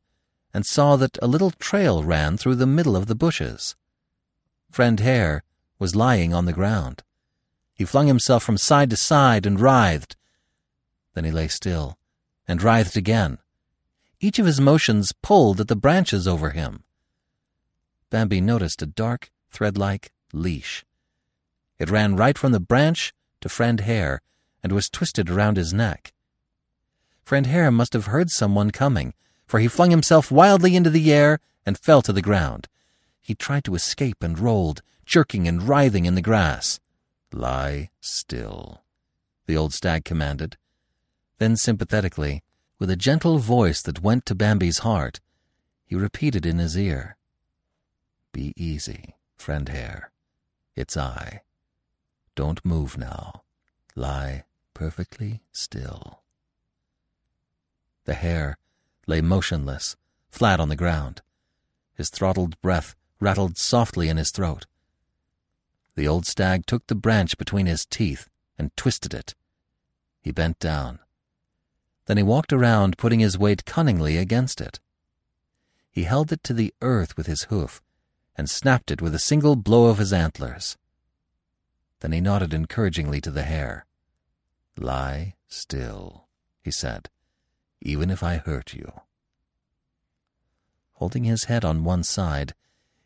[0.54, 3.74] and saw that a little trail ran through the middle of the bushes.
[4.70, 5.42] Friend Hare
[5.76, 7.02] was lying on the ground.
[7.74, 10.14] He flung himself from side to side and writhed.
[11.14, 11.98] Then he lay still
[12.46, 13.38] and writhed again.
[14.20, 16.84] Each of his motions pulled at the branches over him.
[18.08, 20.84] Bambi noticed a dark, thread-like leash.
[21.80, 24.20] It ran right from the branch to Friend Hare
[24.62, 26.12] and was twisted around his neck.
[27.24, 29.14] Friend Hare must have heard someone coming,
[29.46, 32.68] for he flung himself wildly into the air and fell to the ground.
[33.22, 36.80] He tried to escape and rolled, jerking and writhing in the grass.
[37.32, 38.82] Lie still,
[39.46, 40.58] the old stag commanded.
[41.38, 42.42] Then sympathetically,
[42.78, 45.18] with a gentle voice that went to Bambi's heart,
[45.86, 47.16] he repeated in his ear,
[48.32, 50.10] Be easy, friend hare.
[50.76, 51.40] It's I.
[52.40, 53.42] Don't move now.
[53.94, 56.22] Lie perfectly still.
[58.06, 58.56] The hare
[59.06, 59.94] lay motionless,
[60.30, 61.20] flat on the ground.
[61.92, 64.64] His throttled breath rattled softly in his throat.
[65.96, 69.34] The old stag took the branch between his teeth and twisted it.
[70.22, 70.98] He bent down.
[72.06, 74.80] Then he walked around, putting his weight cunningly against it.
[75.90, 77.82] He held it to the earth with his hoof
[78.34, 80.78] and snapped it with a single blow of his antlers.
[82.00, 83.86] Then he nodded encouragingly to the hare.
[84.76, 86.26] Lie still,
[86.62, 87.10] he said,
[87.80, 88.92] even if I hurt you.
[90.94, 92.54] Holding his head on one side,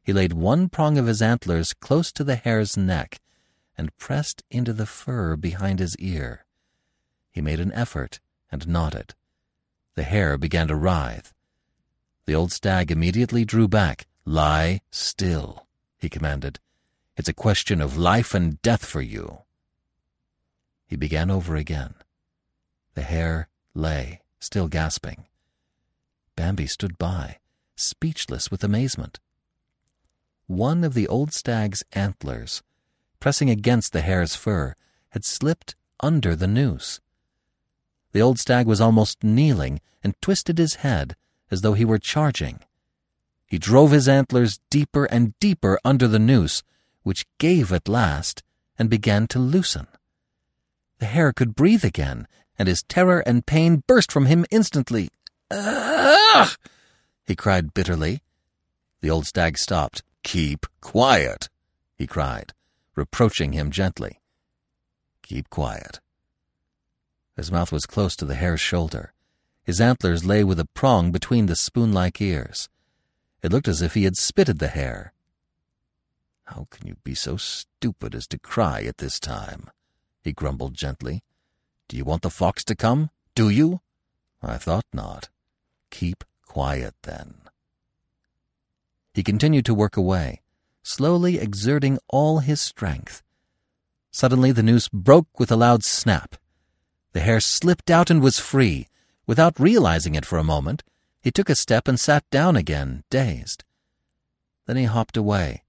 [0.03, 3.21] he laid one prong of his antlers close to the hare's neck
[3.77, 6.45] and pressed into the fur behind his ear.
[7.31, 8.21] He made an effort
[8.53, 9.15] and nodded.
[9.95, 11.33] The hare began to writhe.
[12.27, 14.07] The old stag immediately drew back.
[14.25, 15.67] Lie still,
[15.99, 16.61] he commanded.
[17.17, 19.43] It's a question of life and death for you.
[20.87, 21.95] He began over again.
[22.95, 25.27] The hare lay, still gasping.
[26.37, 27.39] Bambi stood by,
[27.77, 29.21] speechless with amazement.
[30.47, 32.63] One of the old stag's antlers,
[33.21, 34.75] pressing against the hare's fur,
[35.11, 37.01] had slipped under the noose.
[38.13, 41.17] The old stag was almost kneeling and twisted his head
[41.51, 42.61] as though he were charging.
[43.47, 46.63] He drove his antlers deeper and deeper under the noose,
[47.05, 48.43] which gave at last
[48.77, 49.87] and began to loosen.
[50.99, 52.27] The hare could breathe again,
[52.59, 55.11] and his terror and pain burst from him instantly.
[55.51, 56.57] Ah!
[57.25, 58.21] he cried bitterly.
[59.01, 60.03] The old stag stopped.
[60.23, 61.49] Keep quiet,
[61.97, 62.53] he cried,
[62.97, 64.21] reproaching him gently.
[65.23, 66.01] Keep quiet.
[67.37, 69.13] His mouth was close to the hare's shoulder.
[69.65, 72.69] His antlers lay with a prong between the spoon-like ears.
[73.43, 75.14] It looked as if he had spitted the hare.
[76.47, 79.71] How can you be so stupid as to cry at this time?
[80.23, 81.23] he grumbled gently.
[81.89, 83.11] Do you want the fox to come?
[83.35, 83.81] Do you?
[84.43, 85.29] I thought not.
[85.91, 87.35] Keep quiet, then.
[89.13, 90.43] He continued to work away,
[90.83, 93.23] slowly exerting all his strength.
[94.11, 96.37] Suddenly the noose broke with a loud snap.
[97.13, 98.87] The hare slipped out and was free.
[99.27, 100.85] Without realizing it for a moment,
[101.21, 103.65] he took a step and sat down again, dazed.
[104.67, 105.64] Then he hopped away,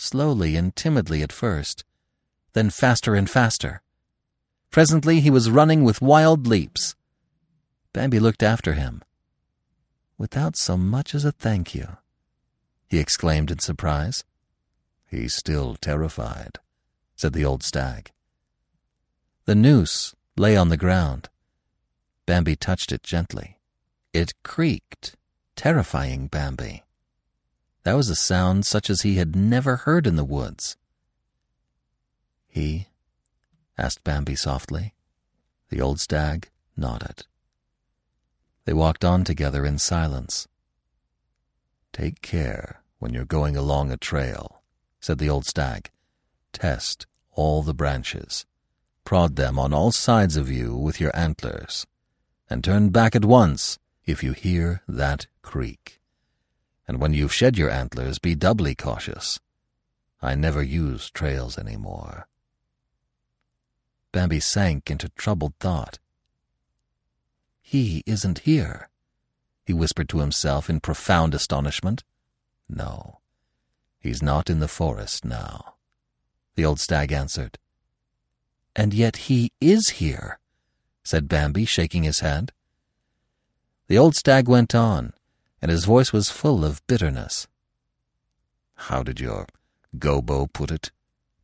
[0.00, 1.84] slowly and timidly at first,
[2.54, 3.82] then faster and faster.
[4.70, 6.94] Presently he was running with wild leaps.
[7.92, 9.02] Bambi looked after him.
[10.16, 11.96] Without so much as a thank you,
[12.88, 14.24] he exclaimed in surprise.
[15.06, 16.58] He's still terrified,
[17.16, 18.10] said the old stag.
[19.44, 21.28] The noose lay on the ground.
[22.26, 23.58] Bambi touched it gently.
[24.12, 25.16] It creaked,
[25.56, 26.84] terrifying Bambi.
[27.82, 30.76] That was a sound such as he had never heard in the woods.
[32.46, 32.88] He?
[33.78, 34.94] asked Bambi softly.
[35.70, 37.26] The old stag nodded.
[38.64, 40.46] They walked on together in silence.
[41.92, 44.62] Take care when you're going along a trail,
[45.00, 45.90] said the old stag.
[46.52, 48.44] Test all the branches.
[49.04, 51.86] Prod them on all sides of you with your antlers.
[52.48, 55.99] And turn back at once if you hear that creak.
[56.90, 59.38] And when you've shed your antlers, be doubly cautious.
[60.20, 62.26] I never use trails any more.
[64.10, 66.00] Bambi sank into troubled thought.
[67.62, 68.88] He isn't here,
[69.64, 72.02] he whispered to himself in profound astonishment.
[72.68, 73.20] No,
[74.00, 75.74] he's not in the forest now,
[76.56, 77.56] the old stag answered.
[78.74, 80.40] And yet he is here,
[81.04, 82.50] said Bambi, shaking his head.
[83.86, 85.12] The old stag went on,
[85.60, 87.46] and his voice was full of bitterness.
[88.74, 89.46] How did your
[89.96, 90.90] Gobo put it?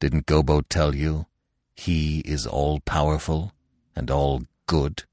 [0.00, 1.26] Didn't Gobo tell you?
[1.74, 3.52] He is all powerful
[3.94, 5.04] and all good.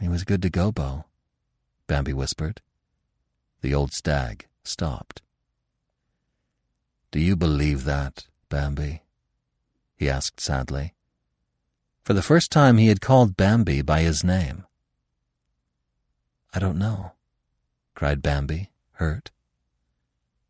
[0.00, 1.04] He was good to Gobo,
[1.86, 2.62] Bambi whispered.
[3.60, 5.20] The old stag stopped.
[7.10, 9.02] Do you believe that, Bambi?
[9.96, 10.94] he asked sadly.
[12.02, 14.64] For the first time he had called Bambi by his name.
[16.54, 17.12] I don't know,
[18.00, 19.30] cried Bambi, hurt.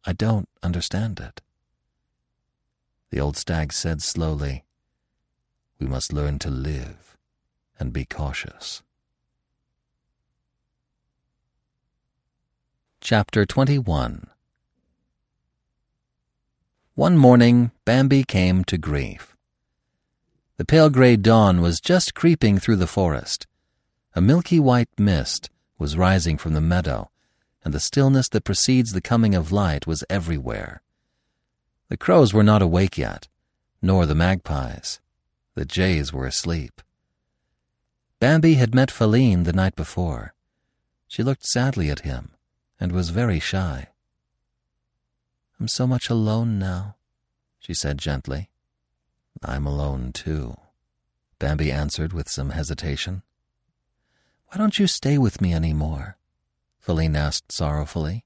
[0.04, 1.40] I don't understand it.
[3.10, 4.62] The old stag said slowly,
[5.80, 7.16] We must learn to live
[7.80, 8.84] and be cautious.
[13.00, 14.28] Chapter 21
[16.94, 19.34] One morning, Bambi came to grief.
[20.56, 23.48] The pale gray dawn was just creeping through the forest.
[24.14, 27.10] A milky white mist was rising from the meadow,
[27.64, 30.82] and the stillness that precedes the coming of light was everywhere.
[31.88, 33.28] The crows were not awake yet,
[33.82, 35.00] nor the magpies.
[35.54, 36.80] The jays were asleep.
[38.20, 40.34] Bambi had met Faline the night before.
[41.08, 42.30] She looked sadly at him
[42.78, 43.88] and was very shy.
[45.58, 46.96] I'm so much alone now,
[47.58, 48.50] she said gently.
[49.42, 50.56] I'm alone, too,
[51.38, 53.22] Bambi answered with some hesitation.
[54.48, 56.16] Why don't you stay with me any more?
[56.80, 58.24] Faline asked sorrowfully,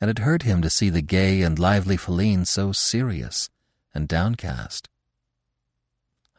[0.00, 3.50] and it hurt him to see the gay and lively Faline so serious
[3.94, 4.88] and downcast.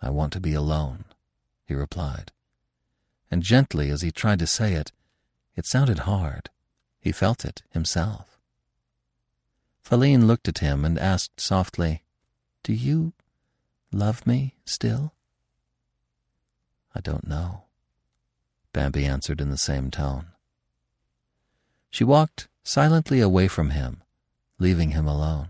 [0.02, 1.06] I want to be alone,
[1.66, 2.32] he replied.
[3.32, 4.92] And gently as he tried to say it,
[5.56, 6.50] it sounded hard.
[7.00, 8.38] He felt it himself.
[9.84, 12.04] Faline looked at him and asked softly,
[12.64, 13.14] Do you
[13.92, 15.14] love me still?
[16.96, 17.64] I don't know,
[18.72, 20.33] Bambi answered in the same tone.
[21.94, 24.02] She walked silently away from him,
[24.58, 25.50] leaving him alone.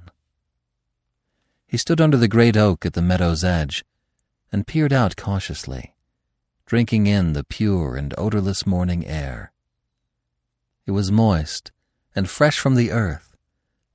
[1.65, 3.85] He stood under the great oak at the meadow's edge
[4.51, 5.95] and peered out cautiously,
[6.65, 9.53] drinking in the pure and odorless morning air.
[10.85, 11.71] It was moist
[12.13, 13.37] and fresh from the earth,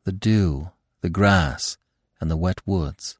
[0.05, 0.71] the dew,
[1.03, 1.77] the grass,
[2.19, 3.19] and the wet woods.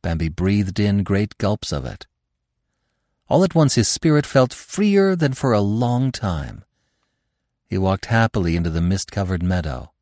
[0.00, 2.06] Bambi breathed in great gulps of it.
[3.28, 6.64] All at once his spirit felt freer than for a long time.
[7.68, 9.92] He walked happily into the mist-covered meadow.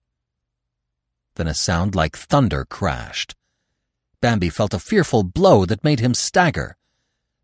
[1.34, 3.34] Then a sound like thunder crashed.
[4.20, 6.76] Bambi felt a fearful blow that made him stagger.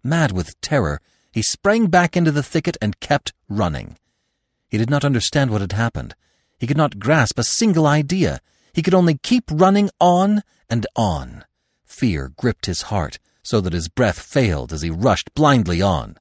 [0.03, 1.01] Mad with terror,
[1.33, 3.99] he sprang back into the thicket and kept running.
[4.68, 6.14] He did not understand what had happened.
[6.59, 8.41] He could not grasp a single idea.
[8.73, 11.45] He could only keep running on and on.
[11.85, 16.16] Fear gripped his heart so that his breath failed as he rushed blindly on.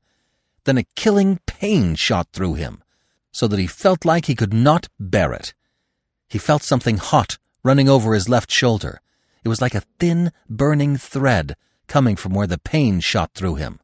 [0.63, 2.83] Then a killing pain shot through him,
[3.31, 5.53] so that he felt like he could not bear it.
[6.27, 9.01] He felt something hot running over his left shoulder.
[9.43, 11.55] It was like a thin, burning thread
[11.87, 13.79] coming from where the pain shot through him.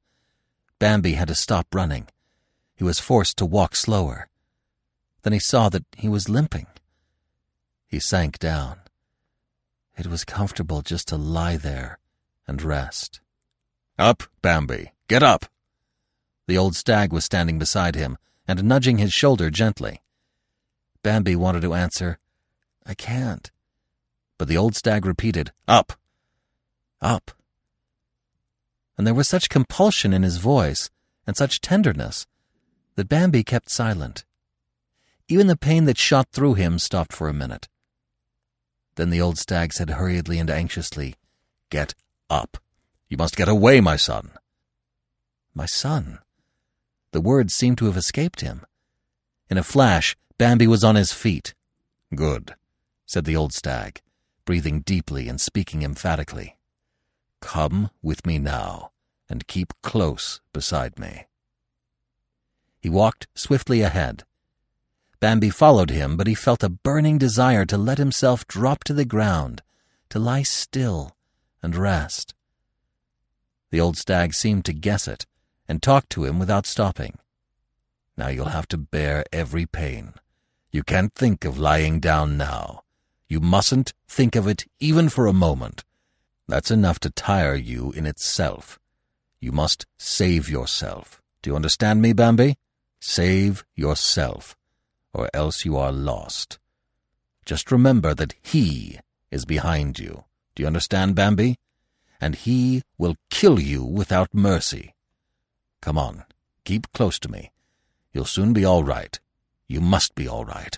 [0.80, 2.08] Bambi had to stop running.
[2.76, 4.30] He was forced to walk slower.
[5.24, 6.68] Then he saw that he was limping.
[7.88, 8.78] He sank down.
[9.98, 12.00] It was comfortable just to lie there
[12.48, 13.20] and rest.
[13.98, 15.46] Up, Bambi, get up!
[16.46, 18.18] The old stag was standing beside him
[18.48, 20.02] and nudging his shoulder gently.
[21.04, 22.20] Bambi wanted to answer,
[22.86, 23.52] I can't.
[24.38, 25.94] But the old stag repeated, Up!
[27.02, 27.32] Up!
[28.98, 30.90] And there was such compulsion in his voice
[31.26, 32.26] and such tenderness
[32.96, 34.26] that Bambi kept silent.
[35.28, 37.68] Even the pain that shot through him stopped for a minute.
[38.96, 41.16] Then the old stag said hurriedly and anxiously,
[41.70, 41.94] Get
[42.30, 42.58] up.
[43.10, 44.32] You must get away, my son.
[45.54, 46.20] My son?
[47.18, 48.64] The words seemed to have escaped him.
[49.50, 51.56] In a flash, Bambi was on his feet.
[52.14, 52.54] Good,
[53.08, 54.02] said the old stag,
[54.46, 56.60] breathing deeply and speaking emphatically.
[57.42, 58.92] Come with me now,
[59.28, 61.26] and keep close beside me.
[62.80, 64.24] He walked swiftly ahead,
[65.20, 69.06] Bambi followed him, but he felt a burning desire to let himself drop to the
[69.06, 69.64] ground,
[70.10, 71.18] to lie still
[71.64, 72.36] and rest.
[73.72, 75.26] The old stag seemed to guess it,
[75.68, 77.18] and talked to him without stopping.
[78.18, 80.14] Now you'll have to bear every pain.
[80.72, 82.84] You can't think of lying down now.
[83.28, 85.84] You mustn't think of it even for a moment.
[86.48, 88.80] That's enough to tire you in itself.
[89.40, 91.22] You must save yourself.
[91.42, 92.58] Do you understand me, Bambi?
[93.00, 94.56] Save yourself
[95.14, 96.60] or else you are lost.
[97.46, 99.00] Just remember that He
[99.32, 100.26] is behind you.
[100.56, 101.58] Do you understand, Bambi?
[102.22, 104.94] And He will kill you without mercy.
[105.82, 106.26] Come on,
[106.66, 107.52] keep close to me.
[108.14, 109.20] You'll soon be all right.
[109.68, 110.78] You must be all right.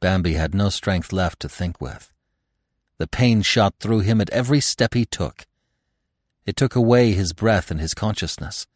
[0.00, 2.12] Bambi had no strength left to think with.
[2.98, 5.46] The pain shot through him at every step he took.
[6.44, 8.66] It took away his breath and his consciousness.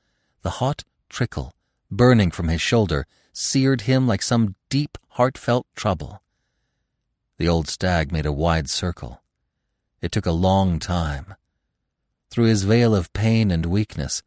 [0.42, 1.52] The hot trickle,
[1.90, 6.22] burning from his shoulder, seared him like some deep, heartfelt trouble.
[7.38, 9.22] The old stag made a wide circle.
[10.00, 11.34] It took a long time.
[12.30, 14.22] Through his veil of pain and weakness,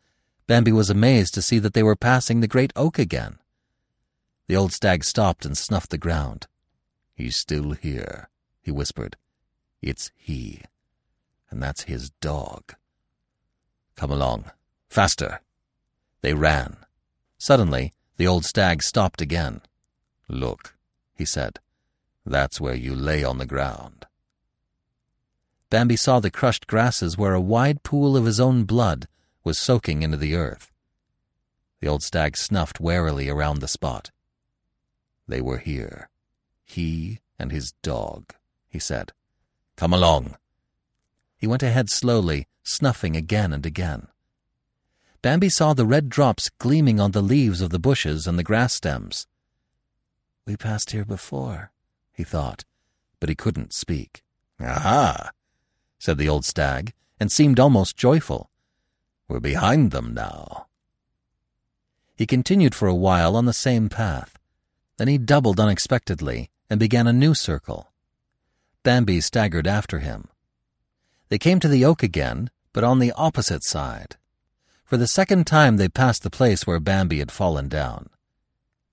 [0.50, 3.38] Bambi was amazed to see that they were passing the great oak again.
[4.48, 6.48] The old stag stopped and snuffed the ground.
[7.14, 8.30] He's still here,
[8.60, 9.16] he whispered.
[9.80, 10.64] It's he.
[11.52, 12.74] And that's his dog.
[13.96, 14.46] Come along.
[14.90, 15.42] Faster.
[16.22, 16.78] They ran.
[17.38, 19.62] Suddenly, the old stag stopped again.
[20.28, 20.76] Look,
[21.14, 21.60] he said.
[22.26, 24.08] That's where you lay on the ground.
[25.70, 29.08] Bambi saw the crushed grasses where a wide pool of his own blood
[29.50, 30.70] was soaking into the earth.
[31.82, 34.12] The old stag snuffed warily around the spot.
[35.28, 36.12] They were here.
[36.64, 38.36] He and his dog,
[38.70, 39.12] he said.
[39.76, 40.36] Come along.
[41.36, 44.10] He went ahead slowly, snuffing again and again.
[45.24, 48.76] Bambi saw the red drops gleaming on the leaves of the bushes and the grass
[48.76, 49.26] stems.
[50.46, 51.72] We passed here before,
[52.14, 52.66] he thought,
[53.20, 54.22] but he couldn't speak.
[54.62, 55.32] Aha,
[55.98, 58.49] said the old stag, and seemed almost joyful.
[59.30, 60.66] We're behind them now.
[62.18, 64.38] He continued for a while on the same path.
[64.98, 67.94] Then he doubled unexpectedly and began a new circle.
[68.84, 70.28] Bambi staggered after him.
[71.30, 74.18] They came to the oak again, but on the opposite side.
[74.84, 78.10] For the second time they passed the place where Bambi had fallen down.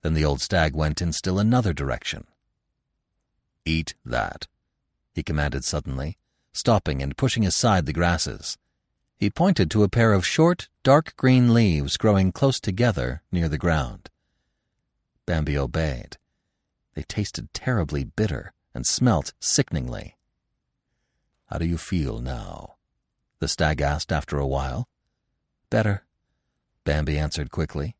[0.03, 2.25] Then the old stag went in still another direction.
[3.65, 4.47] Eat that,
[5.13, 6.17] he commanded suddenly,
[6.53, 8.57] stopping and pushing aside the grasses.
[9.19, 13.57] He pointed to a pair of short, dark green leaves growing close together near the
[13.57, 14.11] ground.
[15.25, 16.17] Bambi obeyed.
[16.93, 20.17] They tasted terribly bitter and smelt sickeningly.
[21.47, 22.75] How do you feel now?
[23.39, 24.87] The stag asked after a while.
[25.71, 26.05] Better,
[26.83, 27.95] Bambi answered quickly.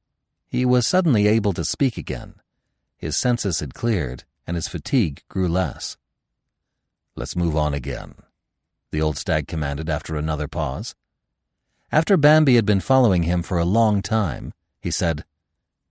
[0.48, 2.36] He was suddenly able to speak again.
[2.96, 5.98] His senses had cleared, and his fatigue grew less.
[7.16, 8.16] Let's move on again,
[8.92, 10.96] the old stag commanded after another pause.
[11.90, 15.24] After Bambi had been following him for a long time, he said,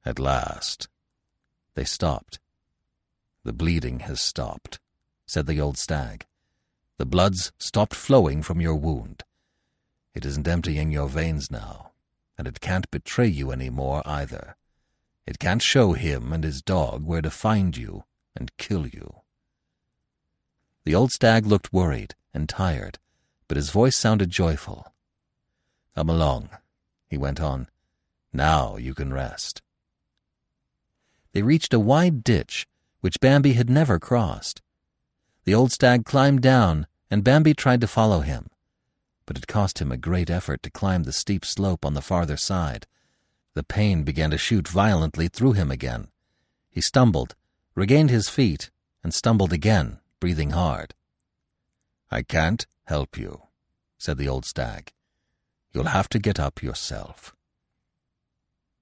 [0.05, 0.89] At last.
[1.75, 2.39] They stopped.
[3.45, 4.79] The bleeding has stopped,
[5.27, 6.27] said the old stag.
[6.99, 9.25] The blood's stopped flowing from your wound.
[10.15, 11.93] It isn't emptying your veins now,
[12.37, 14.57] and it can't betray you any more either.
[15.27, 19.23] It can't show him and his dog where to find you and kill you.
[20.85, 22.99] The old stag looked worried and tired,
[23.49, 24.93] but his voice sounded joyful.
[25.97, 26.51] Come along,
[27.09, 27.67] he went on.
[28.33, 29.61] Now you can rest.
[31.33, 32.69] They reached a wide ditch,
[33.01, 34.63] which Bambi had never crossed.
[35.43, 38.51] The old stag climbed down, and Bambi tried to follow him
[39.27, 42.37] but it cost him a great effort to climb the steep slope on the farther
[42.37, 42.87] side.
[43.55, 46.09] The pain began to shoot violently through him again.
[46.71, 47.35] He stumbled,
[47.75, 48.71] regained his feet,
[49.03, 50.95] and stumbled again, breathing hard.
[52.11, 53.43] I can't help you,
[53.99, 54.93] said the old stag.
[55.77, 57.37] You'll have to get up yourself.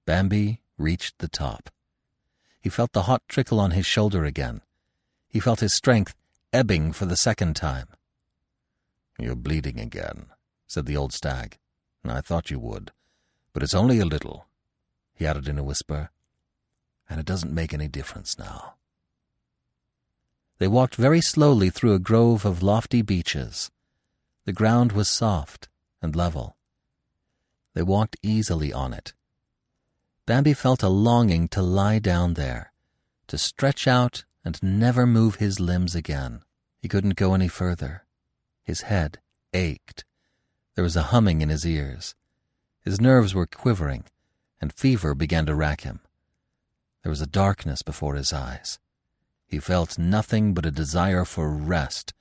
[0.05, 1.69] Bambi reached the top.
[2.61, 4.61] He felt the hot trickle on his shoulder again.
[5.27, 6.15] He felt his strength
[6.53, 7.89] ebbing for the second time.
[9.19, 10.27] You're bleeding again,
[10.67, 11.57] said the old stag.
[12.05, 12.91] I thought you would,
[13.51, 14.45] but it's only a little,
[15.13, 16.11] he added in a whisper,
[17.09, 18.75] and it doesn't make any difference now.
[20.59, 23.69] They walked very slowly through a grove of lofty beeches.
[24.45, 25.67] The ground was soft
[26.01, 26.55] and level.
[27.75, 29.13] They walked easily on it.
[30.25, 32.71] Bambi felt a longing to lie down there,
[33.27, 36.41] to stretch out and never move his limbs again.
[36.81, 38.05] He couldn't go any further.
[38.63, 39.19] His head
[39.53, 40.05] ached.
[40.73, 42.15] There was a humming in his ears.
[42.81, 44.05] His nerves were quivering,
[44.61, 45.99] and fever began to rack him.
[47.03, 48.79] There was a darkness before his eyes.
[49.45, 52.13] He felt nothing but a desire for rest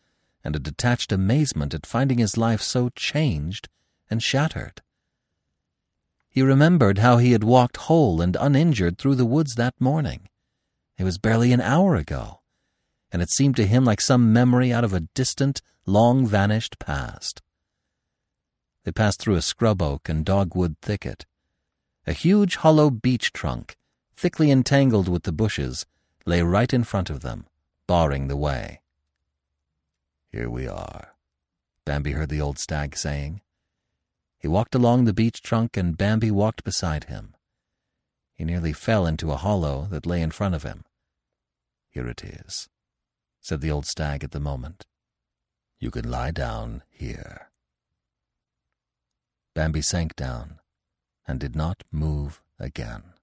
[0.43, 3.69] and a detached amazement at finding his life so changed
[4.11, 4.83] and shattered.
[6.35, 10.29] He remembered how he had walked whole and uninjured through the woods that morning.
[10.99, 12.41] It was barely an hour ago,
[13.13, 17.41] and it seemed to him like some memory out of a distant, long vanished past.
[18.83, 21.25] They passed through a scrub oak and dogwood thicket.
[22.05, 23.77] A huge hollow beech trunk,
[24.17, 25.87] thickly entangled with the bushes,
[26.27, 27.47] lay right in front of them,
[27.87, 28.81] barring the way.
[30.33, 31.15] Here we are,
[31.85, 33.41] Bambi heard the old stag saying.
[34.45, 37.35] He walked along the beech trunk and Bambi walked beside him.
[38.35, 40.85] He nearly fell into a hollow that lay in front of him.
[41.89, 42.69] Here it is,
[43.41, 44.85] said the old stag at the moment.
[45.81, 47.49] You can lie down here.
[49.55, 50.59] Bambi sank down
[51.27, 53.15] and did not move again.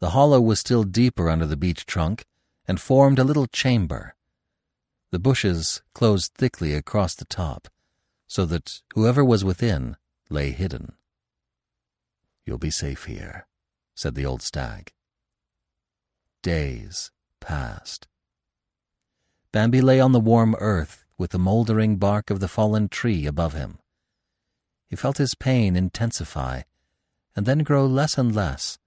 [0.00, 2.26] The hollow was still deeper under the beech trunk
[2.68, 4.16] and formed a little chamber.
[5.12, 7.68] The bushes closed thickly across the top,
[8.30, 9.96] so that whoever was within
[10.28, 10.92] lay hidden.
[12.46, 13.48] You'll be safe here,
[13.96, 14.92] said the old stag.
[16.40, 17.10] Days
[17.40, 18.06] passed.
[19.50, 23.54] Bambi lay on the warm earth with the moldering bark of the fallen tree above
[23.54, 23.80] him.
[24.88, 26.62] He felt his pain intensify
[27.34, 28.78] and then grow less and less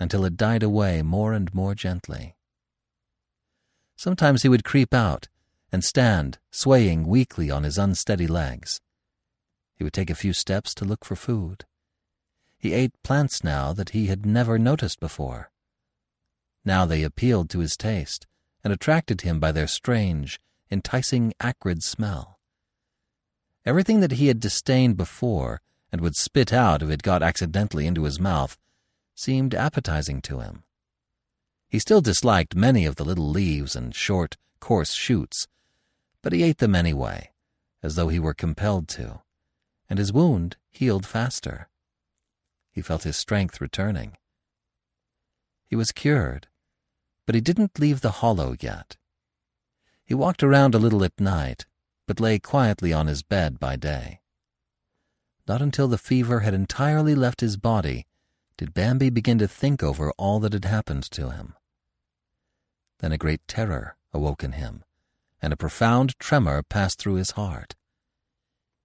[0.00, 2.36] until it died away more and more gently.
[3.96, 5.28] Sometimes he would creep out
[5.70, 8.80] and stand, swaying weakly on his unsteady legs.
[9.74, 11.64] He would take a few steps to look for food.
[12.58, 15.50] He ate plants now that he had never noticed before.
[16.64, 18.26] Now they appealed to his taste
[18.64, 20.40] and attracted him by their strange,
[20.70, 22.38] enticing acrid smell.
[23.64, 25.60] Everything that he had disdained before
[25.92, 28.58] and would spit out if it got accidentally into his mouth
[29.14, 30.64] seemed appetizing to him.
[31.68, 35.46] He still disliked many of the little leaves and short, coarse shoots,
[36.22, 37.30] but he ate them anyway,
[37.82, 39.22] as though he were compelled to,
[39.88, 41.68] and his wound healed faster.
[42.70, 44.16] He felt his strength returning.
[45.66, 46.48] He was cured,
[47.26, 48.96] but he didn't leave the hollow yet.
[50.04, 51.66] He walked around a little at night,
[52.06, 54.20] but lay quietly on his bed by day.
[55.46, 58.06] Not until the fever had entirely left his body
[58.58, 61.54] did Bambi begin to think over all that had happened to him.
[62.98, 64.82] Then a great terror awoke in him,
[65.40, 67.74] and a profound tremor passed through his heart.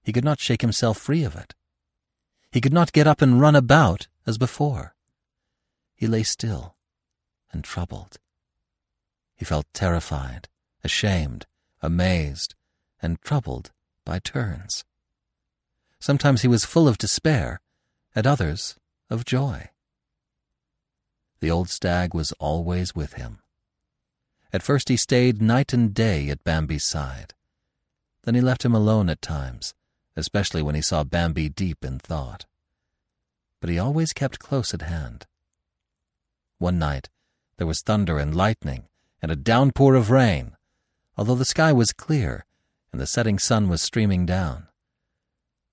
[0.04, 1.54] He could not shake himself free of it.
[2.52, 4.96] He could not get up and run about as before.
[5.96, 6.76] He lay still
[7.52, 8.18] and troubled.
[9.36, 10.50] He felt terrified,
[10.84, 11.46] ashamed,
[11.82, 12.56] amazed,
[13.02, 13.72] and troubled
[14.06, 14.84] by turns.
[16.00, 17.62] Sometimes he was full of despair,
[18.16, 18.76] at others
[19.10, 19.70] of joy.
[21.40, 23.43] The old stag was always with him.
[24.54, 27.34] At first he stayed night and day at Bambi's side.
[28.24, 29.74] Then he left him alone at times,
[30.16, 32.46] especially when he saw Bambi deep in thought.
[33.60, 35.26] But he always kept close at hand.
[36.60, 37.10] One night
[37.58, 38.88] there was thunder and lightning,
[39.22, 40.56] and a downpour of rain,
[41.18, 42.46] although the sky was clear
[42.92, 44.68] and the setting sun was streaming down.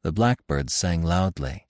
[0.03, 1.67] The blackbirds sang loudly,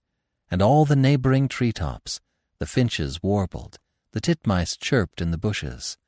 [0.49, 2.21] and all the neighboring treetops,
[2.61, 3.79] the finches warbled,
[4.13, 5.99] the titmice chirped in the bushes.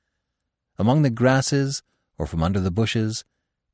[0.83, 1.80] Among the grasses,
[2.18, 3.22] or from under the bushes,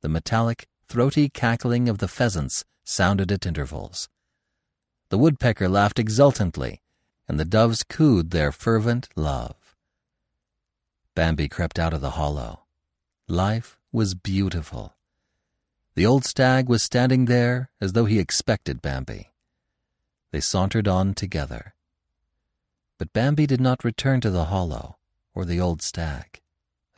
[0.01, 4.09] the metallic, throaty cackling of the pheasants sounded at intervals.
[5.09, 6.83] The woodpecker laughed exultantly,
[7.27, 9.75] and the doves cooed their fervent love.
[11.15, 12.65] Bambi crept out of the hollow.
[13.27, 14.93] Life was beautiful.
[15.95, 19.31] The old stag was standing there as though he expected Bambi.
[20.31, 21.73] They sauntered on together.
[22.99, 24.97] But Bambi did not return to the hollow
[25.33, 26.41] or the old stag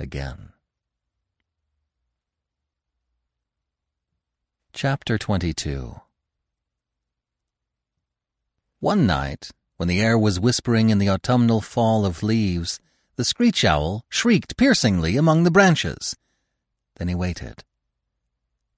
[0.01, 0.49] again.
[4.73, 6.01] Chapter 22
[8.79, 12.79] One night, when the air was whispering in the autumnal fall of leaves,
[13.15, 16.15] the screech owl shrieked piercingly among the branches.
[16.97, 17.63] Then he waited.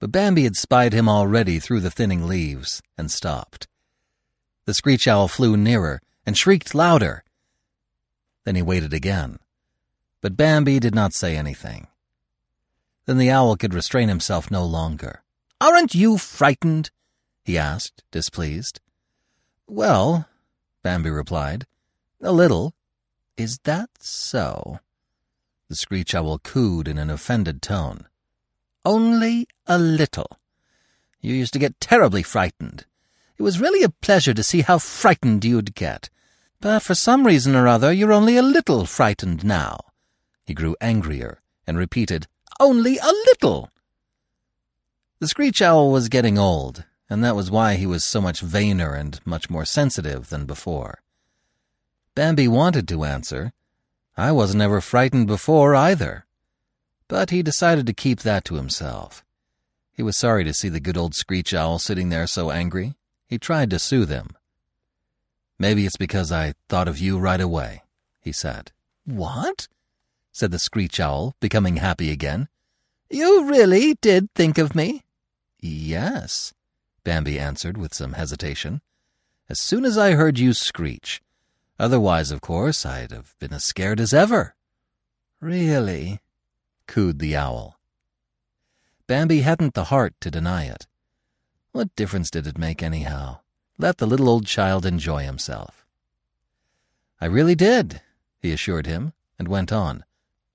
[0.00, 3.66] But Bambi had spied him already through the thinning leaves and stopped.
[4.66, 7.24] The screech owl flew nearer and shrieked louder.
[8.44, 9.38] Then he waited again.
[10.24, 11.86] But Bambi did not say anything.
[13.04, 15.22] Then the owl could restrain himself no longer.
[15.60, 16.90] Aren't you frightened?
[17.44, 18.80] he asked, displeased.
[19.66, 20.26] Well,
[20.82, 21.66] Bambi replied,
[22.22, 22.72] a little.
[23.36, 24.78] Is that so?
[25.68, 28.06] The screech owl cooed in an offended tone.
[28.82, 30.38] Only a little.
[31.20, 32.86] You used to get terribly frightened.
[33.36, 36.08] It was really a pleasure to see how frightened you'd get.
[36.62, 39.80] But for some reason or other, you're only a little frightened now.
[40.44, 42.26] He grew angrier and repeated,
[42.60, 43.70] Only a little.
[45.18, 48.98] The screech owl was getting old, and that was why he was so much vainer
[48.98, 51.02] and much more sensitive than before.
[52.14, 53.52] Bambi wanted to answer.
[54.16, 56.26] I wasn't ever frightened before either.
[57.08, 59.24] But he decided to keep that to himself.
[59.92, 62.94] He was sorry to see the good old screech owl sitting there so angry.
[63.26, 64.36] He tried to soothe him.
[65.58, 67.82] Maybe it's because I thought of you right away,
[68.20, 68.72] he said.
[69.04, 69.68] What?
[70.34, 72.48] Said the screech owl, becoming happy again.
[73.08, 75.04] You really did think of me?
[75.60, 76.52] Yes,
[77.04, 78.82] Bambi answered with some hesitation.
[79.48, 81.22] As soon as I heard you screech.
[81.78, 84.56] Otherwise, of course, I'd have been as scared as ever.
[85.40, 86.18] Really?
[86.88, 87.78] cooed the owl.
[89.06, 90.88] Bambi hadn't the heart to deny it.
[91.70, 93.38] What difference did it make, anyhow?
[93.78, 95.86] Let the little old child enjoy himself.
[97.20, 98.00] I really did,
[98.40, 100.04] he assured him, and went on.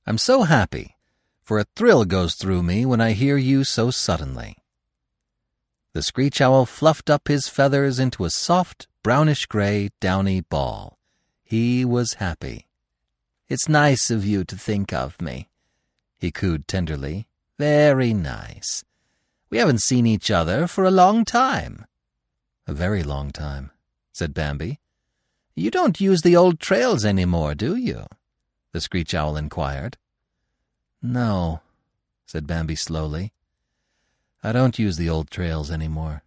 [0.10, 0.97] I'm so happy,
[1.43, 4.57] for a thrill goes through me when I hear you so suddenly.
[5.93, 10.97] The screech owl fluffed up his feathers into a soft, brownish gray, downy ball.
[11.43, 12.66] He was happy.
[13.49, 15.47] It's nice of you to think of me,
[16.18, 17.28] he cooed tenderly.
[17.60, 18.84] Very nice.
[19.51, 21.86] We haven't seen each other for a long time.
[22.66, 23.70] A very long time,
[24.12, 24.80] said Bambi.
[25.55, 28.07] You don't use the old trails any more, do you?
[28.72, 29.97] The screech owl inquired.
[31.01, 31.61] No,
[32.26, 33.34] said Bambi slowly.
[34.43, 36.24] I don't use the old trails any more.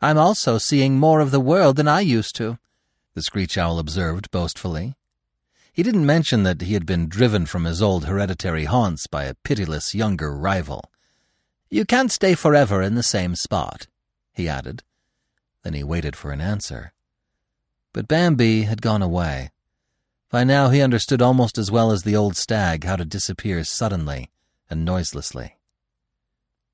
[0.00, 2.58] I'm also seeing more of the world than I used to,
[3.14, 4.96] the screech owl observed boastfully.
[5.72, 9.34] He didn't mention that he had been driven from his old hereditary haunts by a
[9.34, 10.90] pitiless younger rival.
[11.68, 13.86] You can't stay forever in the same spot,
[14.32, 14.82] he added.
[15.62, 16.92] Then he waited for an answer.
[17.92, 19.50] But Bambi had gone away.
[20.30, 24.30] By now he understood almost as well as the old stag how to disappear suddenly
[24.70, 25.56] and noiselessly.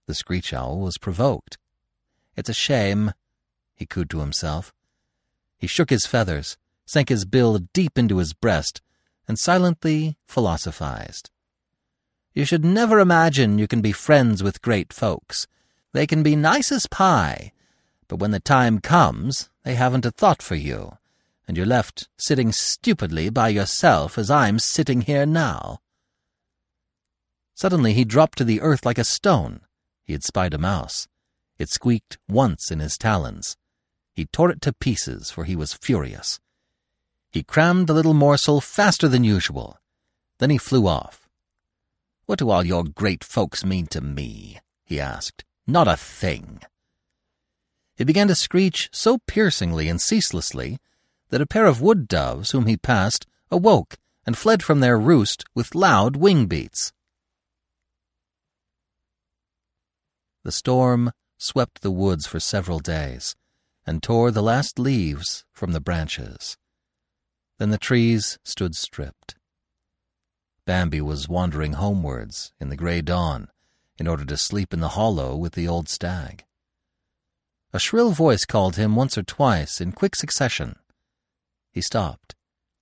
[0.06, 1.56] The screech owl was provoked.
[2.36, 3.12] It's a shame,
[3.74, 4.74] he cooed to himself.
[5.56, 8.82] He shook his feathers, sank his bill deep into his breast,
[9.26, 11.30] and silently philosophized.
[12.34, 15.46] You should never imagine you can be friends with great folks.
[15.92, 17.52] They can be nice as pie,
[18.06, 20.98] but when the time comes, they haven't a thought for you,
[21.46, 25.80] and you're left sitting stupidly by yourself as I'm sitting here now.
[27.54, 29.60] Suddenly he dropped to the earth like a stone.
[30.04, 31.08] He had spied a mouse.
[31.58, 33.56] It squeaked once in his talons.
[34.12, 36.40] He tore it to pieces, for he was furious.
[37.30, 39.78] He crammed the little morsel faster than usual.
[40.38, 41.28] Then he flew off.
[42.26, 44.58] What do all your great folks mean to me?
[44.84, 45.44] he asked.
[45.66, 46.60] Not a thing.
[47.96, 50.78] He began to screech so piercingly and ceaselessly
[51.30, 55.44] that a pair of wood doves whom he passed awoke and fled from their roost
[55.54, 56.92] with loud wing beats.
[60.44, 63.34] The storm swept the woods for several days
[63.86, 66.56] and tore the last leaves from the branches.
[67.58, 69.36] Then the trees stood stripped.
[70.66, 73.48] Bambi was wandering homewards in the gray dawn
[73.98, 76.44] in order to sleep in the hollow with the old stag.
[77.72, 80.76] A shrill voice called him once or twice in quick succession.
[81.76, 82.34] He stopped.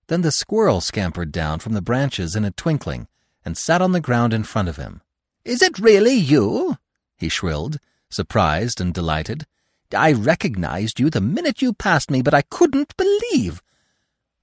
[0.07, 3.09] Then the squirrel scampered down from the branches in a twinkling
[3.45, 5.03] and sat on the ground in front of him.
[5.45, 6.79] Is it really you?
[7.17, 9.49] he shrilled, surprised and delighted.
[9.93, 13.65] I recognized you the minute you passed me, but I couldn't believe.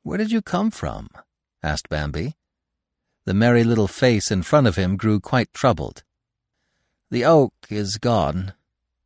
[0.04, 1.08] Where did you come from?
[1.64, 2.36] asked Bambi.
[3.24, 6.04] The merry little face in front of him grew quite troubled.
[7.10, 8.52] The oak is gone,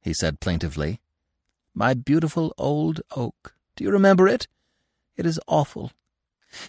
[0.01, 1.01] he said plaintively.
[1.75, 3.53] My beautiful old oak.
[3.75, 4.47] Do you remember it?
[5.17, 5.91] It is awful.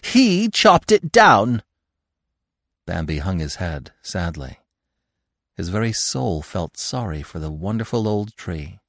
[0.01, 1.63] He chopped it down.
[2.85, 4.59] Bambi hung his head sadly.
[5.55, 8.79] His very soul felt sorry for the wonderful old tree.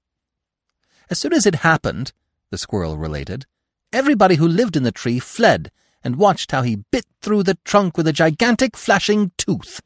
[1.10, 2.12] As soon as it happened,
[2.50, 3.46] the squirrel related,
[3.92, 5.70] everybody who lived in the tree fled
[6.04, 9.80] and watched how he bit through the trunk with a gigantic flashing tooth.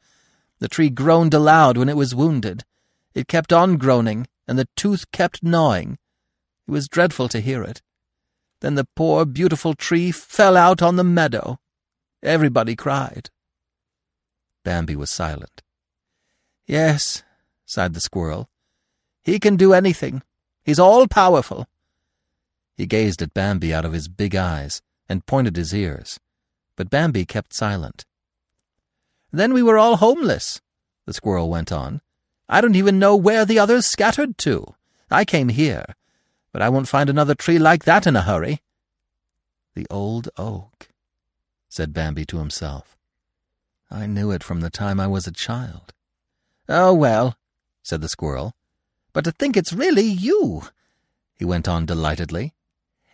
[0.59, 2.63] The tree groaned aloud when it was wounded.
[3.13, 5.97] It kept on groaning, and the tooth kept gnawing.
[6.67, 7.81] It was dreadful to hear it.
[8.63, 11.59] Then the poor, beautiful tree fell out on the meadow.
[12.23, 13.29] Everybody cried.
[14.63, 15.61] Bambi was silent.
[16.65, 17.23] Yes,
[17.65, 18.47] sighed the squirrel.
[19.21, 20.23] He can do anything.
[20.63, 21.67] He's all powerful.
[22.77, 26.21] He gazed at Bambi out of his big eyes and pointed his ears,
[26.77, 28.05] but Bambi kept silent.
[29.29, 30.61] Then we were all homeless,
[31.05, 31.99] the squirrel went on.
[32.47, 34.73] I don't even know where the others scattered to.
[35.11, 35.83] I came here,
[36.53, 38.61] but I won't find another tree like that in a hurry.
[39.75, 40.87] The old oak,
[41.67, 42.95] said Bambi to himself.
[43.89, 45.93] I knew it from the time I was a child.
[46.69, 47.35] Oh, well,
[47.81, 48.53] said the squirrel.
[49.11, 50.63] But to think it's really you,
[51.35, 52.53] he went on delightedly.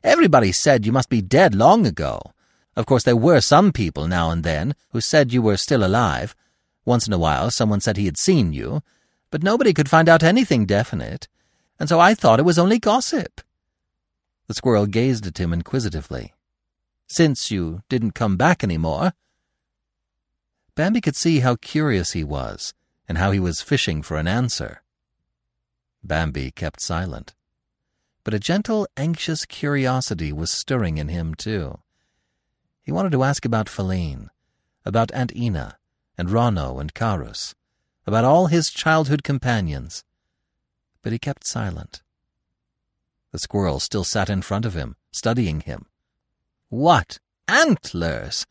[0.04, 2.22] Everybody said you must be dead long ago.
[2.76, 6.36] Of course, there were some people now and then who said you were still alive.
[6.86, 8.82] Once in a while, someone said he had seen you,
[9.32, 11.28] but nobody could find out anything definite,
[11.80, 13.42] and so I thought it was only gossip.
[14.48, 16.34] The squirrel gazed at him inquisitively.
[17.08, 19.14] Since you didn't come back any more.
[20.76, 22.74] Bambi could see how curious he was
[23.08, 24.84] and how he was fishing for an answer.
[26.04, 27.34] Bambi kept silent.
[28.24, 31.80] But a gentle, anxious curiosity was stirring in him, too.
[32.82, 34.30] He wanted to ask about Faline,
[34.86, 35.78] about Aunt Ena,
[36.18, 37.56] and Ronno and Karus,
[38.06, 40.04] about all his childhood companions.
[41.02, 42.02] But he kept silent.
[43.32, 45.86] The squirrel still sat in front of him, studying him.
[46.70, 48.46] What antlers!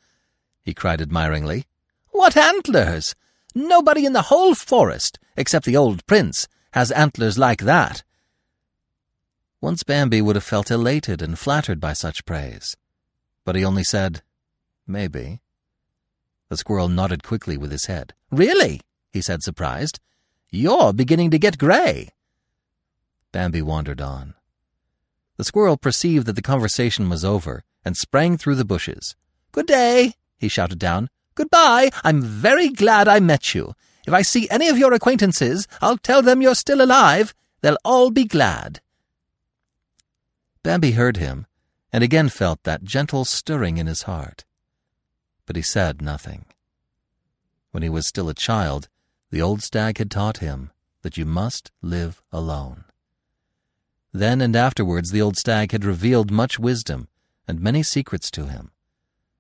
[0.63, 1.67] he cried admiringly.
[2.11, 3.15] What antlers!
[3.55, 8.03] Nobody in the whole forest, except the old prince, has antlers like that.
[9.61, 12.77] Once Bambi would have felt elated and flattered by such praise.
[13.45, 14.23] But he only said,
[14.87, 15.41] Maybe.
[16.49, 18.15] The squirrel nodded quickly with his head.
[18.31, 18.81] Really?
[19.13, 20.01] he said, surprised.
[20.51, 22.11] You're beginning to get gray.
[23.33, 24.35] Bambi wandered on.
[25.37, 29.15] The squirrel perceived that the conversation was over and sprang through the bushes.
[29.53, 31.09] Good day, he shouted down.
[31.35, 31.91] Goodbye.
[32.03, 33.75] I'm very glad I met you.
[34.07, 37.35] If I see any of your acquaintances, I'll tell them you're still alive.
[37.61, 38.81] They'll all be glad.
[40.63, 41.47] Bambi heard him,
[41.93, 44.45] and again felt that gentle stirring in his heart.
[45.47, 46.47] But he said nothing.
[47.71, 48.89] When he was still a child,
[49.31, 50.73] the old stag had taught him
[51.03, 52.85] that you must live alone.
[54.19, 57.07] Then and afterwards the old stag had revealed much wisdom
[57.47, 58.73] and many secrets to him.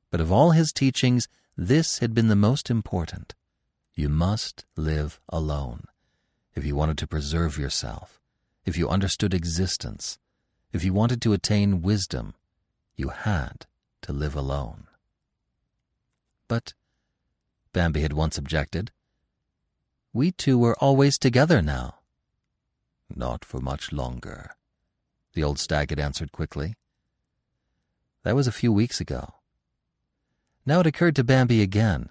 [0.08, 1.26] But of all his teachings,
[1.56, 3.34] this had been the most important.
[3.96, 5.86] You must live alone.
[6.54, 8.20] If you wanted to preserve yourself,
[8.64, 10.20] if you understood existence,
[10.72, 12.34] if you wanted to attain wisdom,
[12.94, 13.66] you had
[14.02, 14.86] to live alone.
[16.46, 16.72] But,
[17.72, 18.92] Bambi had once objected,
[20.12, 21.96] we two were always together now.
[23.12, 24.54] Not for much longer,
[25.34, 26.74] the old stag had answered quickly.
[28.24, 29.34] That was a few weeks ago.
[30.66, 32.10] Now it occurred to Bambi again,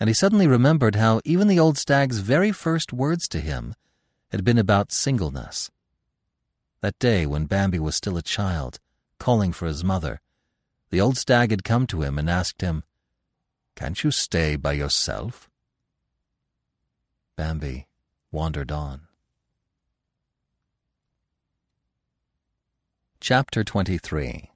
[0.00, 3.74] and he suddenly remembered how even the old stag's very first words to him
[4.30, 5.70] had been about singleness.
[6.80, 8.80] That day when Bambi was still a child,
[9.18, 10.20] calling for his mother,
[10.90, 12.84] the old stag had come to him and asked him,
[13.74, 15.48] Can't you stay by yourself?
[17.36, 17.86] Bambi
[18.30, 19.05] wandered on.
[23.28, 24.52] Chapter 23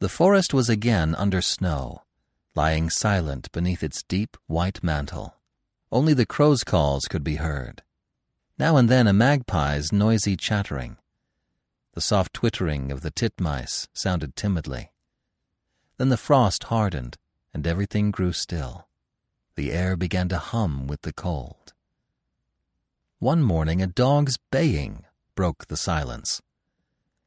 [0.00, 2.02] The forest was again under snow,
[2.54, 5.36] lying silent beneath its deep white mantle.
[5.90, 7.82] Only the crow's calls could be heard.
[8.58, 10.98] Now and then a magpie's noisy chattering.
[11.94, 14.92] The soft twittering of the titmice sounded timidly.
[15.96, 17.16] Then the frost hardened,
[17.54, 18.88] and everything grew still.
[19.54, 21.72] The air began to hum with the cold.
[23.20, 26.40] One morning a dog's baying broke the silence.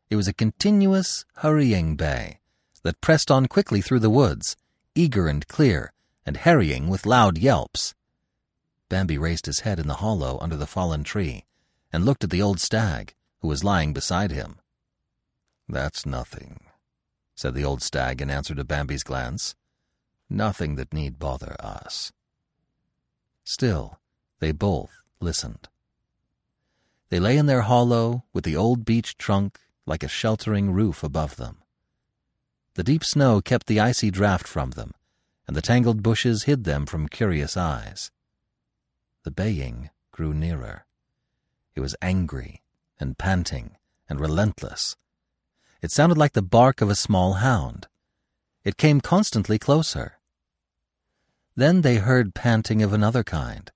[0.09, 2.39] It was a continuous, hurrying bay
[2.83, 4.55] that pressed on quickly through the woods,
[4.95, 5.93] eager and clear,
[6.25, 7.95] and harrying with loud yelps.
[8.89, 11.45] Bambi raised his head in the hollow under the fallen tree
[11.91, 14.59] and looked at the old stag, who was lying beside him.
[15.67, 16.59] That's nothing,
[17.35, 19.55] said the old stag in answer to Bambi's glance.
[20.29, 22.11] Nothing that need bother us.
[23.43, 23.99] Still,
[24.39, 25.69] they both listened.
[27.13, 31.35] They lay in their hollow with the old beech trunk like a sheltering roof above
[31.35, 31.59] them.
[32.73, 34.93] The deep snow kept the icy draught from them,
[35.47, 38.09] and the tangled bushes hid them from curious eyes.
[39.25, 40.87] The baying grew nearer.
[41.75, 42.63] It was angry
[42.99, 43.77] and panting
[44.09, 44.95] and relentless.
[45.83, 47.85] It sounded like the bark of a small hound.
[48.63, 50.13] It came constantly closer.
[51.55, 53.71] Then they heard panting of another kind.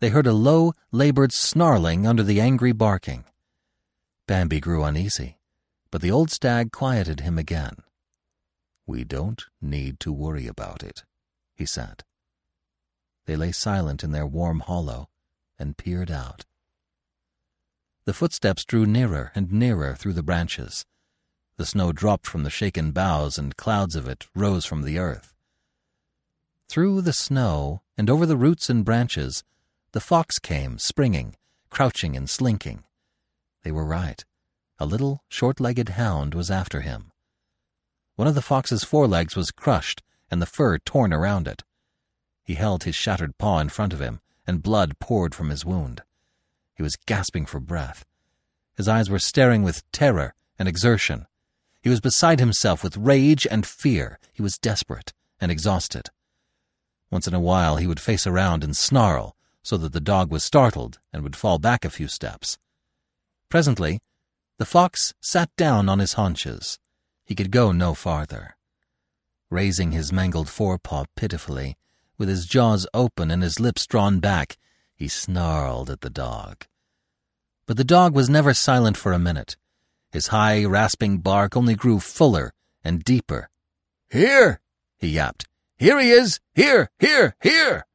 [0.00, 3.24] They heard a low, labored snarling under the angry barking.
[4.26, 5.38] Bambi grew uneasy,
[5.90, 7.76] but the old stag quieted him again.
[8.86, 11.04] We don't need to worry about it,
[11.54, 12.04] he said.
[13.26, 15.08] They lay silent in their warm hollow
[15.58, 16.46] and peered out.
[18.04, 20.86] The footsteps drew nearer and nearer through the branches.
[21.56, 25.34] The snow dropped from the shaken boughs, and clouds of it rose from the earth.
[26.68, 29.42] Through the snow and over the roots and branches,
[29.92, 31.34] the fox came, springing,
[31.70, 32.84] crouching, and slinking.
[33.62, 34.24] They were right.
[34.78, 37.10] A little, short legged hound was after him.
[38.16, 41.62] One of the fox's forelegs was crushed and the fur torn around it.
[42.42, 46.02] He held his shattered paw in front of him, and blood poured from his wound.
[46.74, 48.04] He was gasping for breath.
[48.76, 51.26] His eyes were staring with terror and exertion.
[51.82, 54.18] He was beside himself with rage and fear.
[54.32, 56.10] He was desperate and exhausted.
[57.10, 60.44] Once in a while he would face around and snarl, so that the dog was
[60.44, 62.58] startled and would fall back a few steps.
[63.48, 64.00] Presently,
[64.58, 66.78] the fox sat down on his haunches.
[67.24, 68.56] He could go no farther.
[69.50, 71.76] Raising his mangled forepaw pitifully,
[72.18, 74.58] with his jaws open and his lips drawn back,
[74.94, 76.66] he snarled at the dog.
[77.66, 79.56] But the dog was never silent for a minute.
[80.10, 82.52] His high, rasping bark only grew fuller
[82.82, 83.50] and deeper.
[84.10, 84.60] Here,
[84.96, 85.46] he yapped.
[85.76, 86.40] Here he is!
[86.54, 86.90] Here!
[86.98, 87.36] Here!
[87.40, 87.86] Here!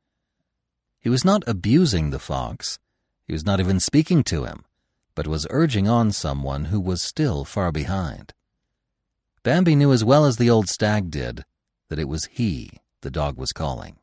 [1.03, 2.79] He was not abusing the fox.
[3.27, 4.63] He was not even speaking to him,
[5.15, 8.33] but was urging on someone who was still far behind.
[9.43, 11.43] Bambi knew as well as the old stag did
[11.89, 13.97] that it was he the dog was calling.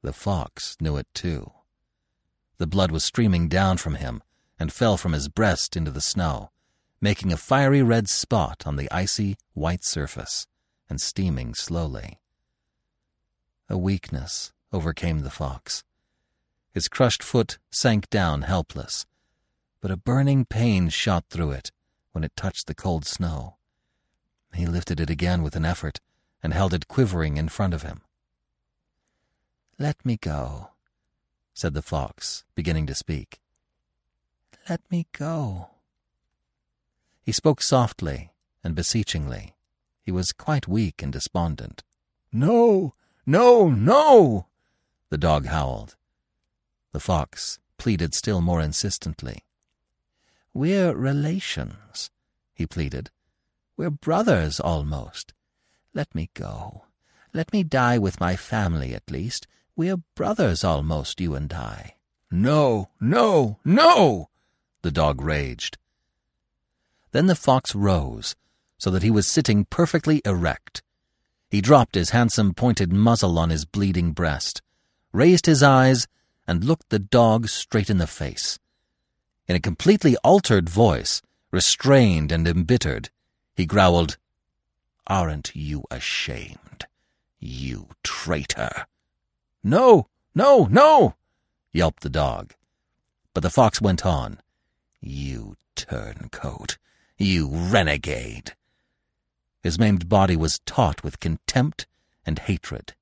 [0.00, 1.52] The fox knew it too.
[2.56, 4.22] The blood was streaming down from him
[4.58, 6.50] and fell from his breast into the snow,
[7.02, 10.46] making a fiery red spot on the icy white surface
[10.88, 12.18] and steaming slowly.
[13.68, 15.84] A weakness overcame the fox.
[16.72, 19.06] His crushed foot sank down helpless,
[19.80, 21.72] but a burning pain shot through it
[22.12, 23.56] when it touched the cold snow.
[24.52, 26.00] He lifted it again with an effort
[26.42, 28.02] and held it quivering in front of him.
[29.78, 30.70] Let me go,
[31.54, 33.40] said the fox, beginning to speak.
[34.68, 35.70] Let me go.
[37.22, 38.32] He spoke softly
[38.64, 39.54] and beseechingly.
[40.02, 41.84] He was quite weak and despondent.
[42.32, 42.94] No,
[43.24, 44.46] no, no,
[45.10, 45.96] the dog howled.
[46.98, 49.44] The fox pleaded still more insistently.
[50.52, 52.10] We're relations,
[52.52, 53.10] he pleaded.
[53.76, 55.32] We're brothers almost.
[55.94, 56.86] Let me go.
[57.32, 59.46] Let me die with my family at least.
[59.76, 61.94] We're brothers almost, you and I.
[62.32, 64.28] No, no, no,
[64.82, 65.78] the dog raged.
[67.12, 68.34] Then the fox rose,
[68.76, 70.82] so that he was sitting perfectly erect.
[71.48, 74.62] He dropped his handsome pointed muzzle on his bleeding breast,
[75.12, 76.08] raised his eyes,
[76.48, 78.58] and looked the dog straight in the face.
[79.46, 81.20] In a completely altered voice,
[81.50, 83.10] restrained and embittered,
[83.54, 84.16] he growled,
[85.06, 86.86] Aren't you ashamed,
[87.38, 88.86] you traitor?
[89.62, 91.14] No, no, no,
[91.70, 92.54] yelped the dog.
[93.34, 94.40] But the fox went on,
[95.00, 96.78] You turncoat,
[97.18, 98.54] you renegade.
[99.62, 101.86] His maimed body was taut with contempt
[102.24, 102.94] and hatred.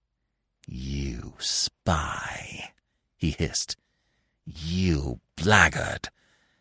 [0.66, 2.72] You spy,
[3.16, 3.76] he hissed.
[4.44, 6.08] You blackguard.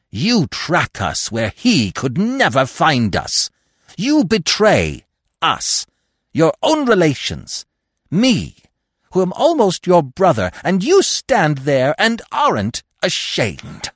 [0.10, 3.50] You track us where he could never find us.
[3.98, 5.06] You betray
[5.42, 5.86] us,
[6.34, 7.66] your own relations,
[8.10, 8.56] me,
[9.12, 13.92] who am almost your brother, and you stand there and aren't ashamed.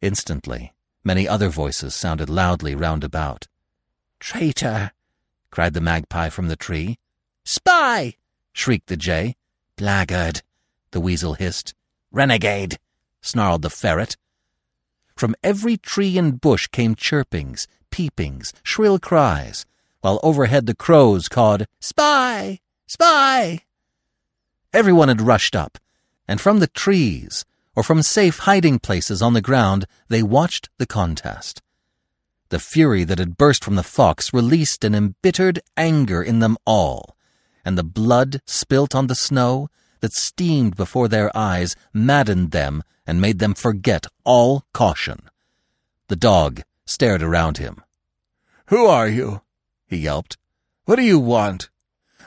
[0.00, 3.48] Instantly, many other voices sounded loudly round about.
[4.20, 4.92] Traitor!
[5.50, 6.98] cried the magpie from the tree.
[7.44, 8.14] Spy!
[8.52, 9.34] shrieked the jay.
[9.76, 10.42] Blackguard!
[10.90, 11.74] The weasel hissed.
[12.10, 12.78] Renegade!
[13.20, 14.16] snarled the ferret.
[15.16, 19.66] From every tree and bush came chirpings, peepings, shrill cries,
[20.00, 22.60] while overhead the crows cawed, Spy!
[22.86, 23.62] Spy!
[24.72, 25.78] Everyone had rushed up,
[26.26, 30.86] and from the trees, or from safe hiding places on the ground, they watched the
[30.86, 31.62] contest.
[32.50, 37.16] The fury that had burst from the fox released an embittered anger in them all,
[37.64, 39.68] and the blood spilt on the snow
[40.00, 45.28] that steamed before their eyes maddened them and made them forget all caution.
[46.08, 47.82] The dog stared around him.
[48.66, 49.42] Who are you?
[49.86, 50.36] he yelped.
[50.84, 51.70] What do you want?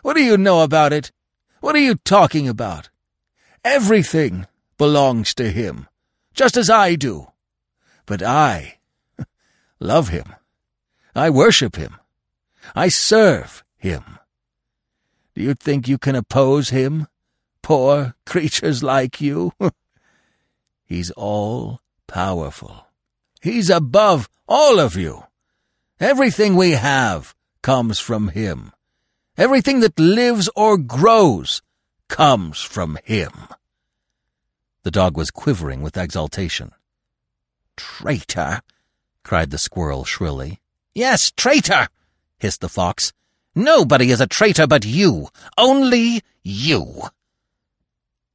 [0.02, 1.12] What do you know about it?
[1.60, 2.90] What are you talking about?
[3.64, 4.48] Everything
[4.78, 5.88] belongs to him,
[6.34, 7.28] just as I do.
[8.08, 8.80] But I
[9.80, 10.34] love him.
[11.16, 11.98] I worship him.
[12.76, 14.18] I serve him.
[15.36, 17.08] Do you think you can oppose him,
[17.62, 19.54] poor creatures like you?
[20.86, 22.88] He's all powerful.
[23.42, 25.24] He's above all of you.
[26.00, 28.72] Everything we have comes from him.
[29.38, 31.62] Everything that lives or grows
[32.08, 33.32] comes from him.
[34.84, 36.72] The dog was quivering with exultation.
[37.78, 38.62] Traitor!
[39.24, 40.60] cried the squirrel shrilly.
[40.94, 41.88] Yes, traitor!
[42.38, 43.14] hissed the fox.
[43.56, 45.28] Nobody is a traitor but you.
[45.58, 47.04] Only you.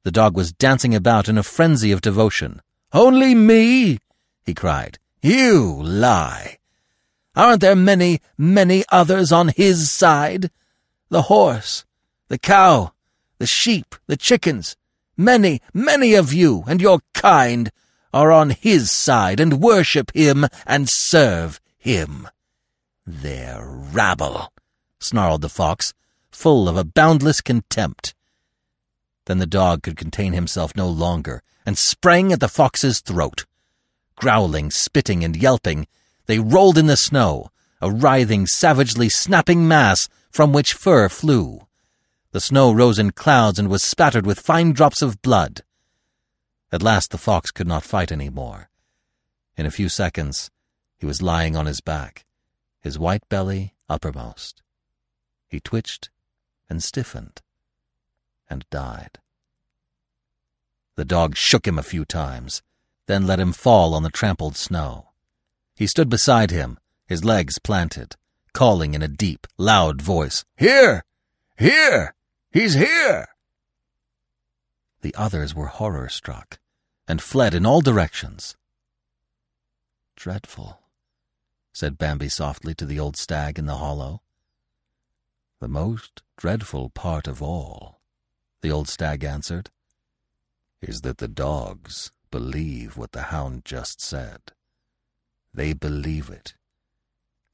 [0.07, 2.63] The dog was dancing about in a frenzy of devotion.
[2.93, 3.99] Only me?
[4.45, 5.01] he cried.
[5.21, 6.59] You lie.
[7.35, 10.53] Aren't there many, many others on his side?
[11.09, 11.85] The horse,
[12.29, 12.93] the cow,
[13.39, 14.77] the sheep, the chickens.
[15.17, 17.73] Many, many of you and your kind
[18.15, 22.29] are on his side and worship him and serve him.
[23.05, 24.53] They're rabble,
[25.01, 25.95] snarled the fox,
[26.31, 28.15] full of a boundless contempt.
[29.27, 33.45] Then the dog could contain himself no longer and sprang at the fox's throat.
[34.15, 35.87] Growling, spitting, and yelping,
[36.27, 37.51] they rolled in the snow,
[37.81, 41.67] a writhing, savagely snapping mass from which fur flew.
[42.31, 45.63] The snow rose in clouds and was spattered with fine drops of blood.
[46.73, 48.71] At last the fox could not fight any more.
[49.57, 50.51] In a few seconds,
[50.97, 52.27] he was lying on his back,
[52.81, 54.63] his white belly uppermost.
[55.49, 56.11] He twitched
[56.69, 57.43] and stiffened
[58.49, 59.19] and died.
[60.97, 62.63] The dog shook him a few times,
[63.07, 65.11] then let him fall on the trampled snow.
[65.75, 68.17] He stood beside him, his legs planted,
[68.53, 71.05] calling in a deep, loud voice, Here!
[71.59, 72.15] Here!
[72.51, 73.29] He's here!
[75.03, 76.59] The others were horror struck
[77.07, 78.57] and fled in all directions.
[80.17, 80.81] Dreadful,
[81.73, 84.23] said Bambi softly to the old stag in the hollow.
[85.61, 87.96] The most dreadful part of all,
[88.63, 89.71] the old stag answered,
[90.81, 94.41] is that the dogs believe what the hound just said.
[95.55, 96.55] They believe it.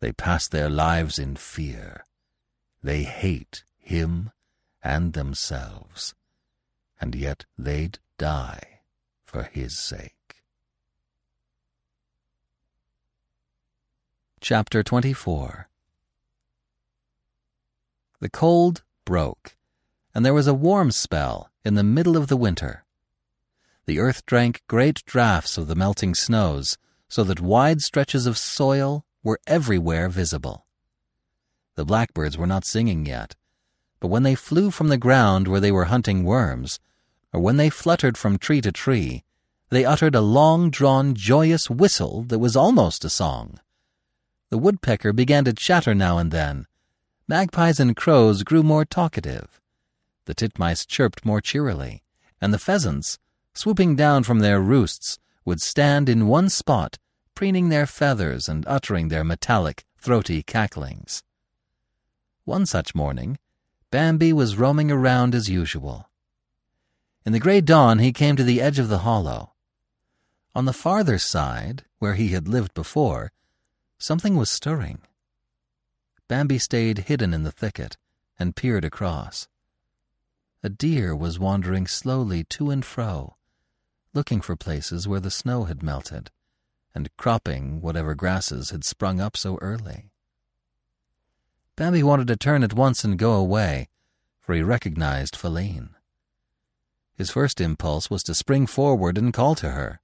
[0.01, 2.05] They pass their lives in fear.
[2.83, 4.31] They hate him
[4.83, 6.15] and themselves,
[7.01, 8.81] and yet they'd die
[9.25, 10.43] for his sake.
[14.41, 15.69] Chapter 24
[18.19, 19.57] The cold broke,
[20.15, 22.85] and there was a warm spell in the middle of the winter.
[23.87, 29.05] The earth drank great draughts of the melting snows, so that wide stretches of soil
[29.23, 30.67] were everywhere visible.
[31.75, 33.35] The blackbirds were not singing yet,
[34.01, 36.79] but when they flew from the ground where they were hunting worms,
[37.33, 39.25] or when they fluttered from tree to tree,
[39.71, 43.59] they uttered a long drawn, joyous whistle that was almost a song.
[44.51, 46.67] The woodpecker began to chatter now and then.
[47.27, 49.62] Magpies and crows grew more talkative.
[50.27, 52.03] The titmice chirped more cheerily,
[52.41, 53.19] and the pheasants,
[53.55, 56.99] swooping down from their roosts, would stand in one spot,
[57.35, 61.23] preening their feathers and uttering their metallic, throaty cacklings.
[62.45, 63.39] One such morning,
[63.91, 66.09] Bambi was roaming around as usual.
[67.25, 69.53] In the grey dawn, he came to the edge of the hollow.
[70.55, 73.33] On the farther side, where he had lived before,
[73.99, 75.03] something was stirring.
[76.29, 77.97] Bambi stayed hidden in the thicket
[78.39, 79.49] and peered across.
[80.65, 83.37] A deer was wandering slowly to and fro,
[84.15, 86.31] looking for places where the snow had melted,
[86.95, 90.11] and cropping whatever grasses had sprung up so early.
[91.75, 93.89] Bambi wanted to turn at once and go away,
[94.39, 95.95] for he recognized Faline.
[97.17, 100.01] His first impulse was to spring forward and call to her,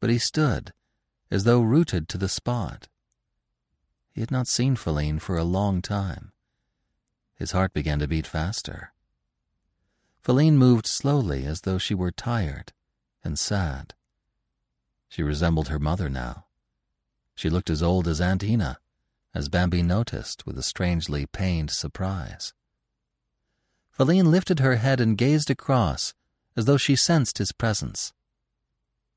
[0.00, 0.72] but he stood,
[1.30, 2.88] as though rooted to the spot.
[4.12, 6.32] He had not seen Faline for a long time.
[7.36, 8.92] His heart began to beat faster.
[10.22, 12.72] Faline moved slowly as though she were tired
[13.24, 13.94] and sad.
[15.08, 16.46] She resembled her mother now.
[17.34, 18.78] She looked as old as Aunt Ena,
[19.34, 22.52] as Bambi noticed with a strangely pained surprise.
[23.96, 26.14] Faline lifted her head and gazed across,
[26.56, 28.12] as though she sensed his presence.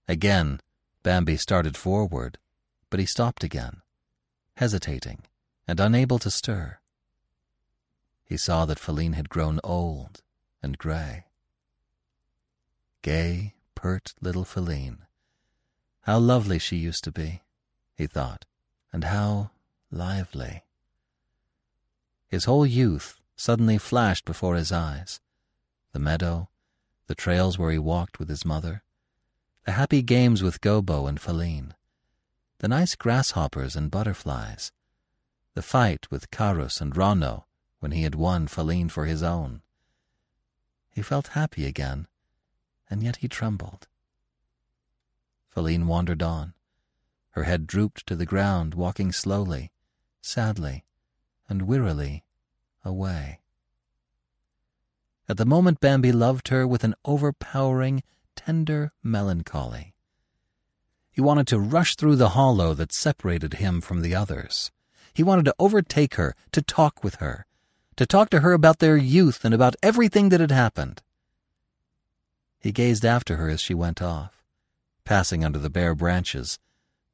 [0.08, 0.60] Again,
[1.04, 2.38] Bambi started forward,
[2.90, 3.82] but he stopped again,
[4.58, 5.24] hesitating
[5.68, 6.80] and unable to stir.
[8.24, 10.22] He saw that Faline had grown old
[10.64, 11.26] and gray.
[13.04, 15.00] Gay, pert little Faline.
[16.02, 17.42] How lovely she used to be,
[17.96, 18.46] he thought,
[18.92, 19.52] and how
[19.92, 20.64] lively.
[22.28, 25.20] His whole youth suddenly flashed before his eyes
[25.92, 26.50] the meadow,
[27.06, 28.82] the trails where he walked with his mother,
[29.66, 31.74] the happy games with Gobo and Faline,
[32.58, 34.72] the nice grasshoppers and butterflies,
[35.54, 37.44] the fight with Karus and Ronno
[37.80, 39.62] when he had won Faline for his own.
[40.94, 42.08] He felt happy again,
[42.90, 43.88] and yet he trembled.
[45.54, 46.54] Faline wandered on.
[47.32, 49.72] Her head drooped to the ground, walking slowly,
[50.22, 50.86] sadly,
[51.50, 52.24] and wearily
[52.86, 53.40] away.
[55.28, 58.04] At the moment, Bambi loved her with an overpowering,
[58.36, 59.96] tender melancholy.
[61.12, 64.72] He wanted to rush through the hollow that separated him from the others.
[65.14, 67.46] He wanted to overtake her, to talk with her,
[67.98, 71.02] to talk to her about their youth and about everything that had happened.
[72.60, 74.44] He gazed after her as she went off,
[75.04, 76.60] passing under the bare branches,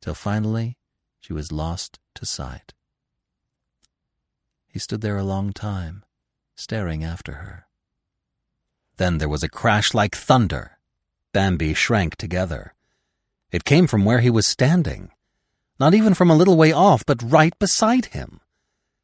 [0.01, 0.77] till finally
[1.19, 2.73] she was lost to sight.
[4.67, 6.03] He stood there a long time,
[6.55, 7.65] staring after her.
[8.97, 10.77] Then there was a crash like thunder.
[11.33, 12.73] Bambi shrank together.
[13.51, 15.11] It came from where he was standing.
[15.79, 18.41] Not even from a little way off, but right beside him.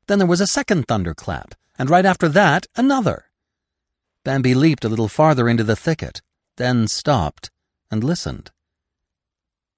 [0.07, 3.25] Then there was a second thunderclap, and right after that, another.
[4.23, 6.21] Bambi leaped a little farther into the thicket,
[6.57, 7.51] then stopped
[7.91, 8.51] and listened.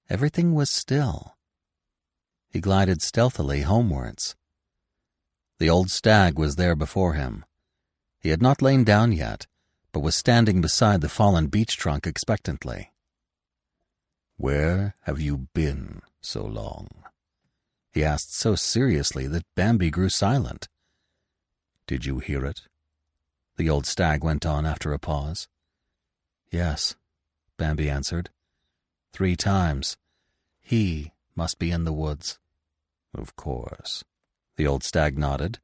[0.08, 1.36] Everything was still.
[2.50, 4.36] He glided stealthily homewards.
[5.58, 7.44] The old stag was there before him.
[8.20, 9.46] He had not lain down yet,
[9.92, 12.92] but was standing beside the fallen beech trunk expectantly.
[14.36, 16.88] Where have you been so long?
[17.92, 20.68] He asked so seriously that Bambi grew silent.
[21.88, 22.60] Did you hear it?
[23.56, 25.48] The old stag went on after a pause.
[26.52, 26.96] Yes,
[27.56, 28.28] Bambi answered.
[29.14, 29.96] Three times.
[30.60, 32.38] He must be in the woods.
[33.14, 34.04] Of course.
[34.56, 35.60] The old stag nodded,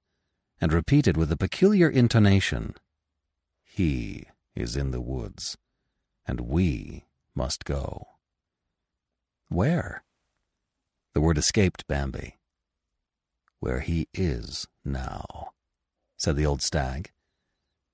[0.63, 2.75] and repeated with a peculiar intonation,
[3.63, 4.25] He
[4.55, 5.59] is in the woods,
[6.27, 8.07] and we must go.
[9.51, 10.03] Where?
[11.13, 12.39] The word escaped Bambi.
[13.61, 15.54] Where he is now,
[16.17, 17.13] said the old stag,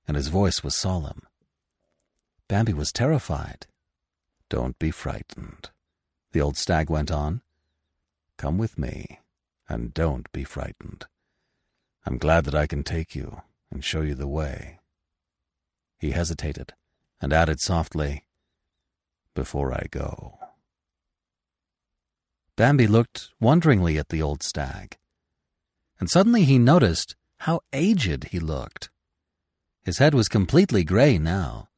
[0.07, 1.23] and his voice was solemn.
[2.49, 3.67] Bambi was terrified.
[4.49, 5.71] Don't be frightened,
[6.33, 7.43] the old stag went on.
[8.37, 9.21] Come with me
[9.69, 11.07] and don't be frightened.
[12.05, 14.81] I'm glad that I can take you and show you the way.
[15.99, 16.75] He hesitated
[17.21, 18.25] and added softly,
[19.35, 20.39] Before I go.
[22.57, 24.99] Bambi looked wonderingly at the old stag,
[25.99, 28.91] and suddenly he noticed how aged he looked.
[29.83, 31.69] His head was completely gray now.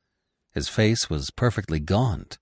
[0.50, 2.38] His face was perfectly gaunt.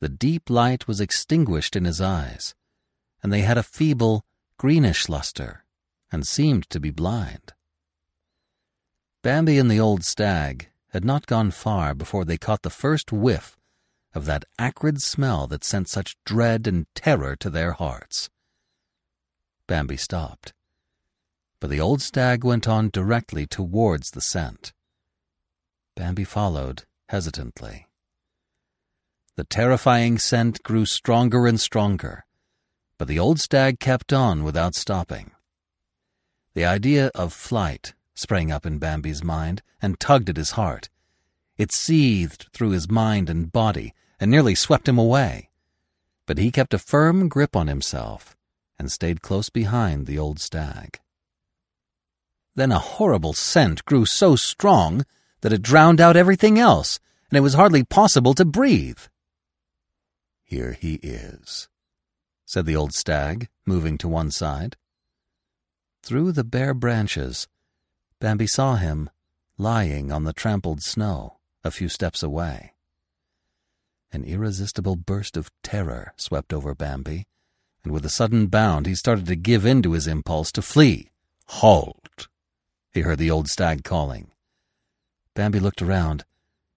[0.00, 2.54] The deep light was extinguished in his eyes,
[3.22, 4.24] and they had a feeble,
[4.56, 5.64] greenish luster,
[6.10, 7.52] and seemed to be blind.
[9.22, 13.58] Bambi and the old stag had not gone far before they caught the first whiff
[14.14, 18.30] of that acrid smell that sent such dread and terror to their hearts.
[19.66, 20.53] Bambi stopped,
[21.64, 24.74] but the old stag went on directly towards the scent.
[25.96, 27.86] Bambi followed hesitantly.
[29.36, 32.26] The terrifying scent grew stronger and stronger,
[32.98, 35.30] but the old stag kept on without stopping.
[36.52, 40.90] The idea of flight sprang up in Bambi's mind and tugged at his heart.
[41.56, 45.48] It seethed through his mind and body and nearly swept him away.
[46.26, 48.36] But he kept a firm grip on himself
[48.78, 51.00] and stayed close behind the old stag.
[52.54, 55.04] Then a horrible scent grew so strong
[55.40, 59.00] that it drowned out everything else, and it was hardly possible to breathe.
[60.44, 61.68] Here he is,
[62.46, 64.76] said the old stag, moving to one side.
[66.02, 67.48] Through the bare branches,
[68.20, 69.10] Bambi saw him
[69.58, 72.74] lying on the trampled snow a few steps away.
[74.12, 77.26] An irresistible burst of terror swept over Bambi,
[77.82, 81.10] and with a sudden bound he started to give in to his impulse to flee.
[81.46, 82.28] Halt!
[82.94, 84.30] He heard the old stag calling.
[85.34, 86.24] Bambi looked around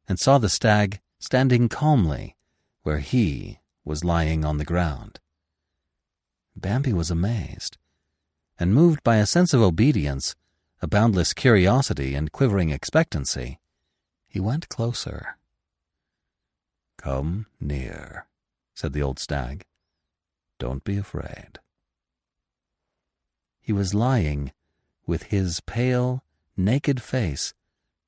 [0.10, 2.36] and saw the stag standing calmly
[2.82, 5.20] where he was lying on the ground.
[6.56, 7.78] Bambi was amazed,
[8.58, 10.36] and moved by a sense of obedience,
[10.82, 13.60] a boundless curiosity, and quivering expectancy,
[14.28, 15.38] he went closer.
[16.98, 18.26] Come near,
[18.74, 19.66] said the old stag.
[20.58, 21.60] Don't be afraid.
[23.62, 24.52] He was lying
[25.08, 26.24] with his pale,
[26.58, 27.54] naked face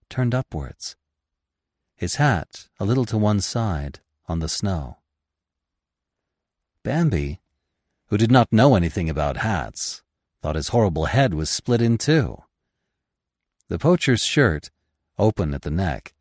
[0.10, 0.98] turned upwards,
[1.96, 4.98] his hat a little to one side on the snow.
[6.84, 7.40] Bambi,
[8.08, 10.04] who did not know anything about hats,
[10.42, 12.38] thought his horrible head was split in two.
[13.70, 14.70] The poacher's shirt,
[15.18, 16.14] open at the neck,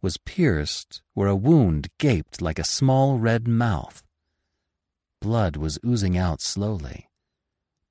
[0.00, 4.02] was pierced where a wound gaped like a small red mouth.
[5.20, 7.08] Blood was oozing out slowly.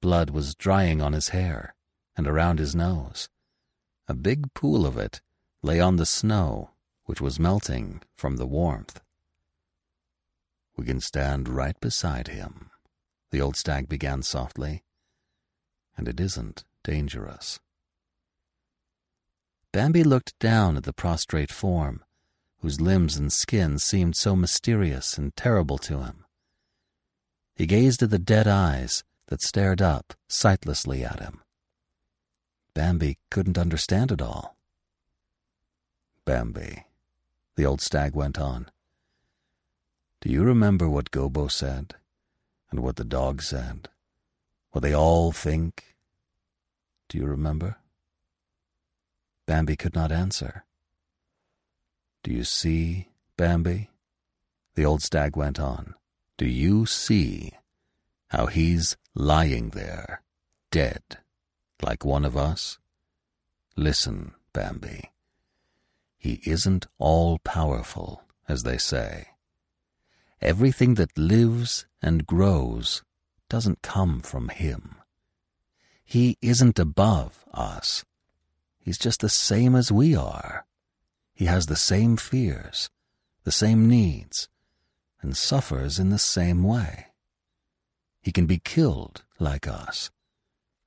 [0.02, 1.76] Blood was drying on his hair
[2.18, 3.30] and around his nose.
[4.08, 5.22] A big pool of it
[5.64, 6.72] lay on the snow,
[7.06, 9.02] which was melting from the warmth.
[10.76, 12.70] We can stand right beside him,
[13.32, 14.84] the old stag began softly,
[15.96, 17.60] and it isn't dangerous.
[19.72, 22.04] Bambi looked down at the prostrate form,
[22.60, 26.26] whose limbs and skin seemed so mysterious and terrible to him.
[27.56, 31.41] He gazed at the dead eyes that stared up sightlessly at him.
[32.74, 34.56] Bambi couldn't understand it all.
[36.26, 36.86] Bambi,
[37.56, 38.70] the old stag went on.
[40.22, 41.96] Do you remember what Gobo said?
[42.70, 43.90] And what the dog said?
[44.72, 45.96] What they all think?
[47.10, 47.78] Do you remember?
[49.46, 50.64] Bambi could not answer.
[52.24, 53.90] Do you see, Bambi?
[54.76, 55.96] The old stag went on.
[56.38, 57.52] Do you see
[58.30, 60.22] how he's lying there,
[60.72, 61.18] dead,
[61.84, 62.80] like one of us?
[63.76, 65.12] Listen, Bambi.
[66.18, 69.30] He isn't all powerful, as they say.
[70.42, 73.04] Everything that lives and grows
[73.50, 74.96] doesn't come from him.
[76.04, 78.04] He isn't above us.
[78.80, 80.66] He's just the same as we are.
[81.34, 82.90] He has the same fears,
[83.44, 84.50] the same needs,
[85.22, 87.08] and suffers in the same way.
[88.22, 90.12] He can be killed like us,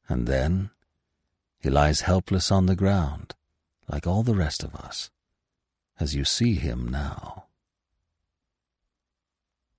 [0.09, 0.71] and then
[1.65, 3.35] he lies helpless on the ground
[3.89, 5.11] like all the rest of us,
[5.99, 7.47] as you see him now.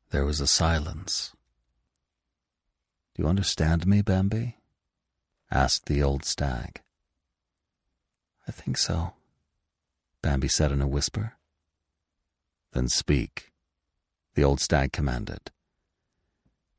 [0.10, 1.34] There was a silence.
[3.14, 4.58] Do you understand me, Bambi?
[5.52, 6.82] asked the old stag.
[8.48, 9.14] I think so,
[10.24, 11.34] Bambi said in a whisper.
[12.74, 13.52] Then speak,
[14.34, 15.52] the old stag commanded.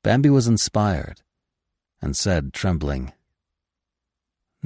[0.02, 1.22] Bambi was inspired
[2.02, 3.12] and said, trembling,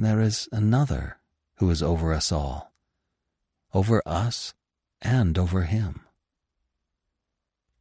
[0.01, 1.17] There is another
[1.57, 2.73] who is over us all,
[3.71, 4.55] over us
[4.99, 6.07] and over him.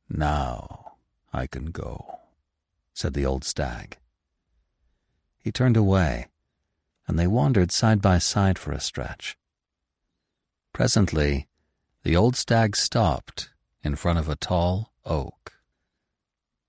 [0.07, 0.97] Now
[1.33, 2.19] I can go,
[2.93, 3.97] said the old stag.
[5.39, 6.27] He turned away
[7.09, 9.39] and they wandered side by side for a stretch.
[10.75, 11.49] Presently,
[12.03, 13.49] the old stag stopped
[13.83, 15.55] in front of a tall oak.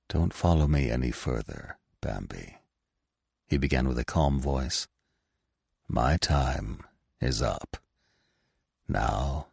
[0.07, 2.56] Don't follow me any further, Bambi,
[3.49, 4.88] he began with a calm voice.
[5.93, 6.85] My time
[7.19, 7.76] is up.
[8.88, 9.47] Now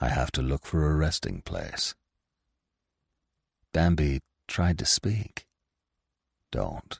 [0.00, 1.94] I have to look for a resting place.
[3.74, 5.46] Bambi tried to speak.
[6.50, 6.98] Don't,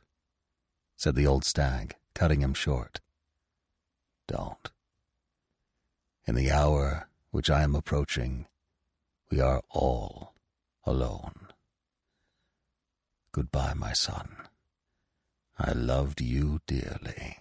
[0.94, 3.00] said the old stag, cutting him short.
[4.28, 4.70] Don't.
[6.26, 8.44] In the hour which I am approaching,
[9.30, 10.34] we are all
[10.84, 11.48] alone.
[13.32, 14.36] Goodbye, my son.
[15.58, 17.38] I loved you dearly.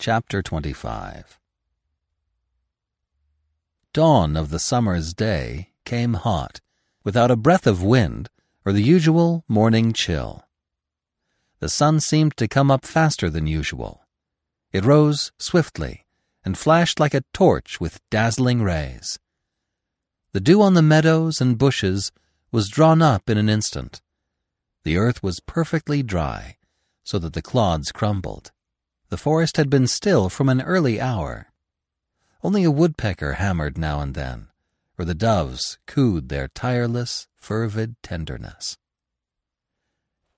[0.00, 1.38] Chapter 25
[3.92, 6.62] Dawn of the summer's day came hot,
[7.04, 8.30] without a breath of wind
[8.64, 10.48] or the usual morning chill.
[11.58, 14.06] The sun seemed to come up faster than usual.
[14.72, 16.06] It rose swiftly
[16.46, 19.18] and flashed like a torch with dazzling rays.
[20.32, 22.10] The dew on the meadows and bushes
[22.50, 24.00] was drawn up in an instant.
[24.82, 26.56] The earth was perfectly dry,
[27.04, 28.50] so that the clods crumbled.
[29.10, 31.52] The forest had been still from an early hour.
[32.44, 34.48] Only a woodpecker hammered now and then,
[34.96, 38.78] or the doves cooed their tireless, fervid tenderness.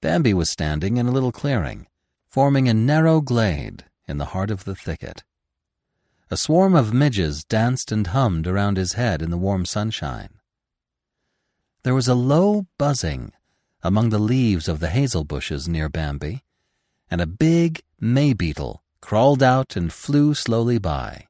[0.01, 1.87] Bambi was standing in a little clearing,
[2.31, 5.23] forming a narrow glade in the heart of the thicket.
[6.31, 10.41] A swarm of midges danced and hummed around his head in the warm sunshine.
[11.83, 13.33] There was a low buzzing
[13.83, 16.43] among the leaves of the hazel bushes near Bambi,
[17.13, 21.27] and a big may beetle crawled out and flew slowly by.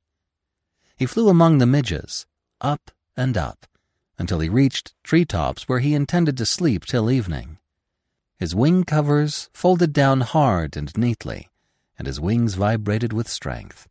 [0.97, 2.25] He flew among the midges,
[2.61, 3.67] up and up,
[4.17, 7.59] until he reached tree tops where he intended to sleep till evening.
[8.39, 11.51] His wing covers folded down hard and neatly,
[11.99, 13.89] and his wings vibrated with strength.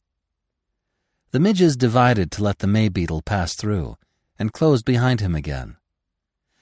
[1.31, 3.97] The midges divided to let the may beetle pass through,
[4.39, 5.75] and closed behind him again.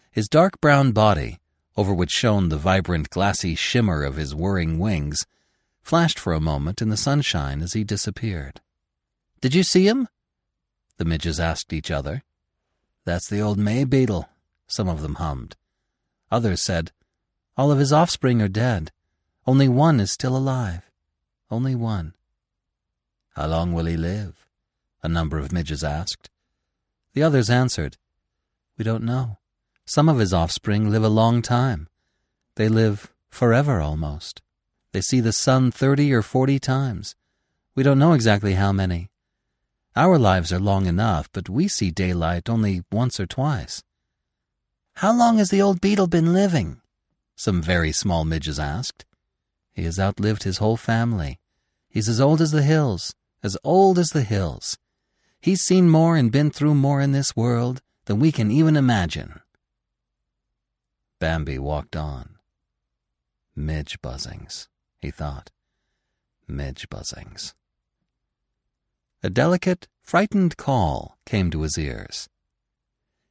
[0.09, 1.38] His dark brown body,
[1.79, 5.25] over which shone the vibrant glassy shimmer of his whirring wings,
[5.81, 8.59] flashed for a moment in the sunshine as he disappeared.
[9.39, 10.09] Did you see him?
[10.97, 12.23] The midges asked each other.
[13.05, 14.27] That's the old May beetle,
[14.67, 15.55] some of them hummed.
[16.29, 16.91] Others said,
[17.57, 18.91] All of his offspring are dead.
[19.47, 20.81] Only one is still alive.
[21.49, 22.13] Only one.
[23.37, 24.45] How long will he live?
[25.01, 26.29] A number of midges asked.
[27.13, 27.95] The others answered,
[28.77, 29.37] We don't know.
[29.89, 31.89] Some of his offspring live a long time.
[32.57, 34.39] They live forever almost.
[34.91, 37.15] They see the sun thirty or forty times.
[37.73, 39.09] We don't know exactly how many.
[39.95, 43.81] Our lives are long enough, but we see daylight only once or twice.
[44.97, 46.81] How long has the old beetle been living?
[47.35, 49.05] Some very small midges asked.
[49.73, 51.39] He has outlived his whole family.
[51.89, 54.77] He's as old as the hills, as old as the hills.
[55.41, 59.39] He's seen more and been through more in this world than we can even imagine.
[61.19, 62.37] Bambi walked on.
[63.53, 64.69] Midge buzzings,
[64.99, 65.51] he thought.
[66.47, 67.53] Midge buzzings.
[69.21, 72.29] A delicate, frightened call came to his ears.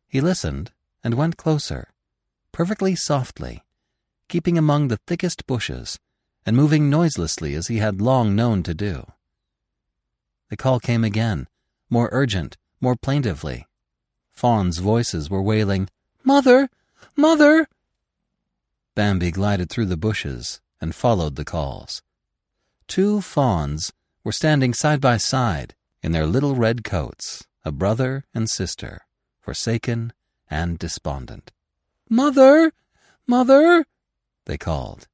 [0.07, 1.89] He listened and went closer,
[2.53, 3.63] perfectly softly,
[4.29, 5.99] keeping among the thickest bushes
[6.45, 9.07] and moving noiselessly as he had long known to do.
[10.51, 11.49] The call came again,
[11.89, 13.67] more urgent, more plaintively.
[14.31, 15.89] Fawns' voices were wailing,
[16.23, 16.69] Mother!
[17.17, 17.67] Mother!
[18.99, 22.03] Bambi glided through the bushes and followed the calls.
[22.89, 23.93] Two fawns
[24.25, 29.03] were standing side by side in their little red coats, a brother and sister,
[29.39, 30.13] forsaken
[30.51, 31.53] and despondent.
[32.11, 32.73] Mother!
[33.25, 33.87] Mother!
[34.47, 35.07] they called.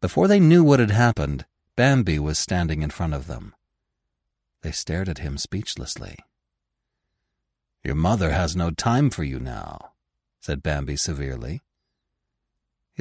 [0.00, 1.46] Before they knew what had happened,
[1.76, 3.54] Bambi was standing in front of them.
[4.62, 6.16] They stared at him speechlessly.
[7.84, 9.92] Your mother has no time for you now,
[10.40, 11.62] said Bambi severely.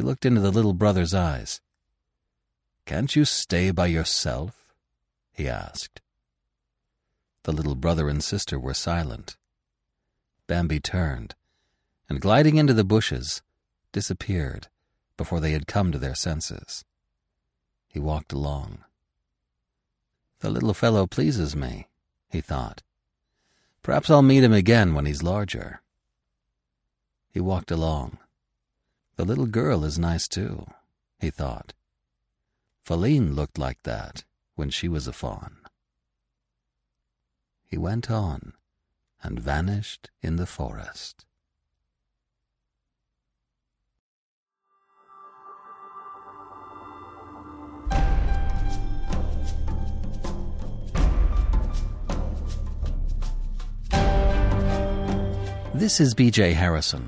[0.01, 1.61] He looked into the little brother's eyes.
[2.87, 4.73] Can't you stay by yourself?
[5.31, 6.01] he asked.
[7.43, 9.37] The little brother and sister were silent.
[10.47, 11.35] Bambi turned,
[12.09, 13.43] and gliding into the bushes,
[13.91, 14.69] disappeared
[15.17, 16.83] before they had come to their senses.
[17.87, 18.83] He walked along.
[20.39, 21.89] The little fellow pleases me,
[22.27, 22.81] he thought.
[23.83, 25.83] Perhaps I'll meet him again when he's larger.
[27.29, 28.17] He walked along.
[29.21, 30.65] The little girl is nice too,
[31.19, 31.73] he thought.
[32.83, 34.23] Faline looked like that
[34.55, 35.57] when she was a fawn.
[37.63, 38.53] He went on
[39.21, 41.23] and vanished in the forest.
[55.75, 57.07] This is BJ Harrison.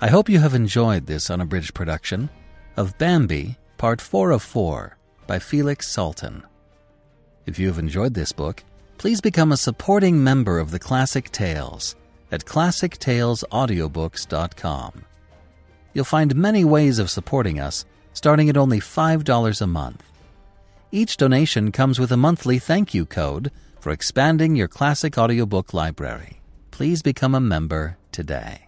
[0.00, 2.30] I hope you have enjoyed this unabridged production
[2.76, 4.96] of Bambi, Part 4 of 4
[5.26, 6.44] by Felix Salten.
[7.46, 8.62] If you have enjoyed this book,
[8.96, 11.96] please become a supporting member of the Classic Tales
[12.30, 15.04] at classictalesaudiobooks.com.
[15.94, 20.04] You'll find many ways of supporting us, starting at only $5 a month.
[20.92, 23.50] Each donation comes with a monthly thank you code
[23.80, 26.40] for expanding your classic audiobook library.
[26.70, 28.67] Please become a member today.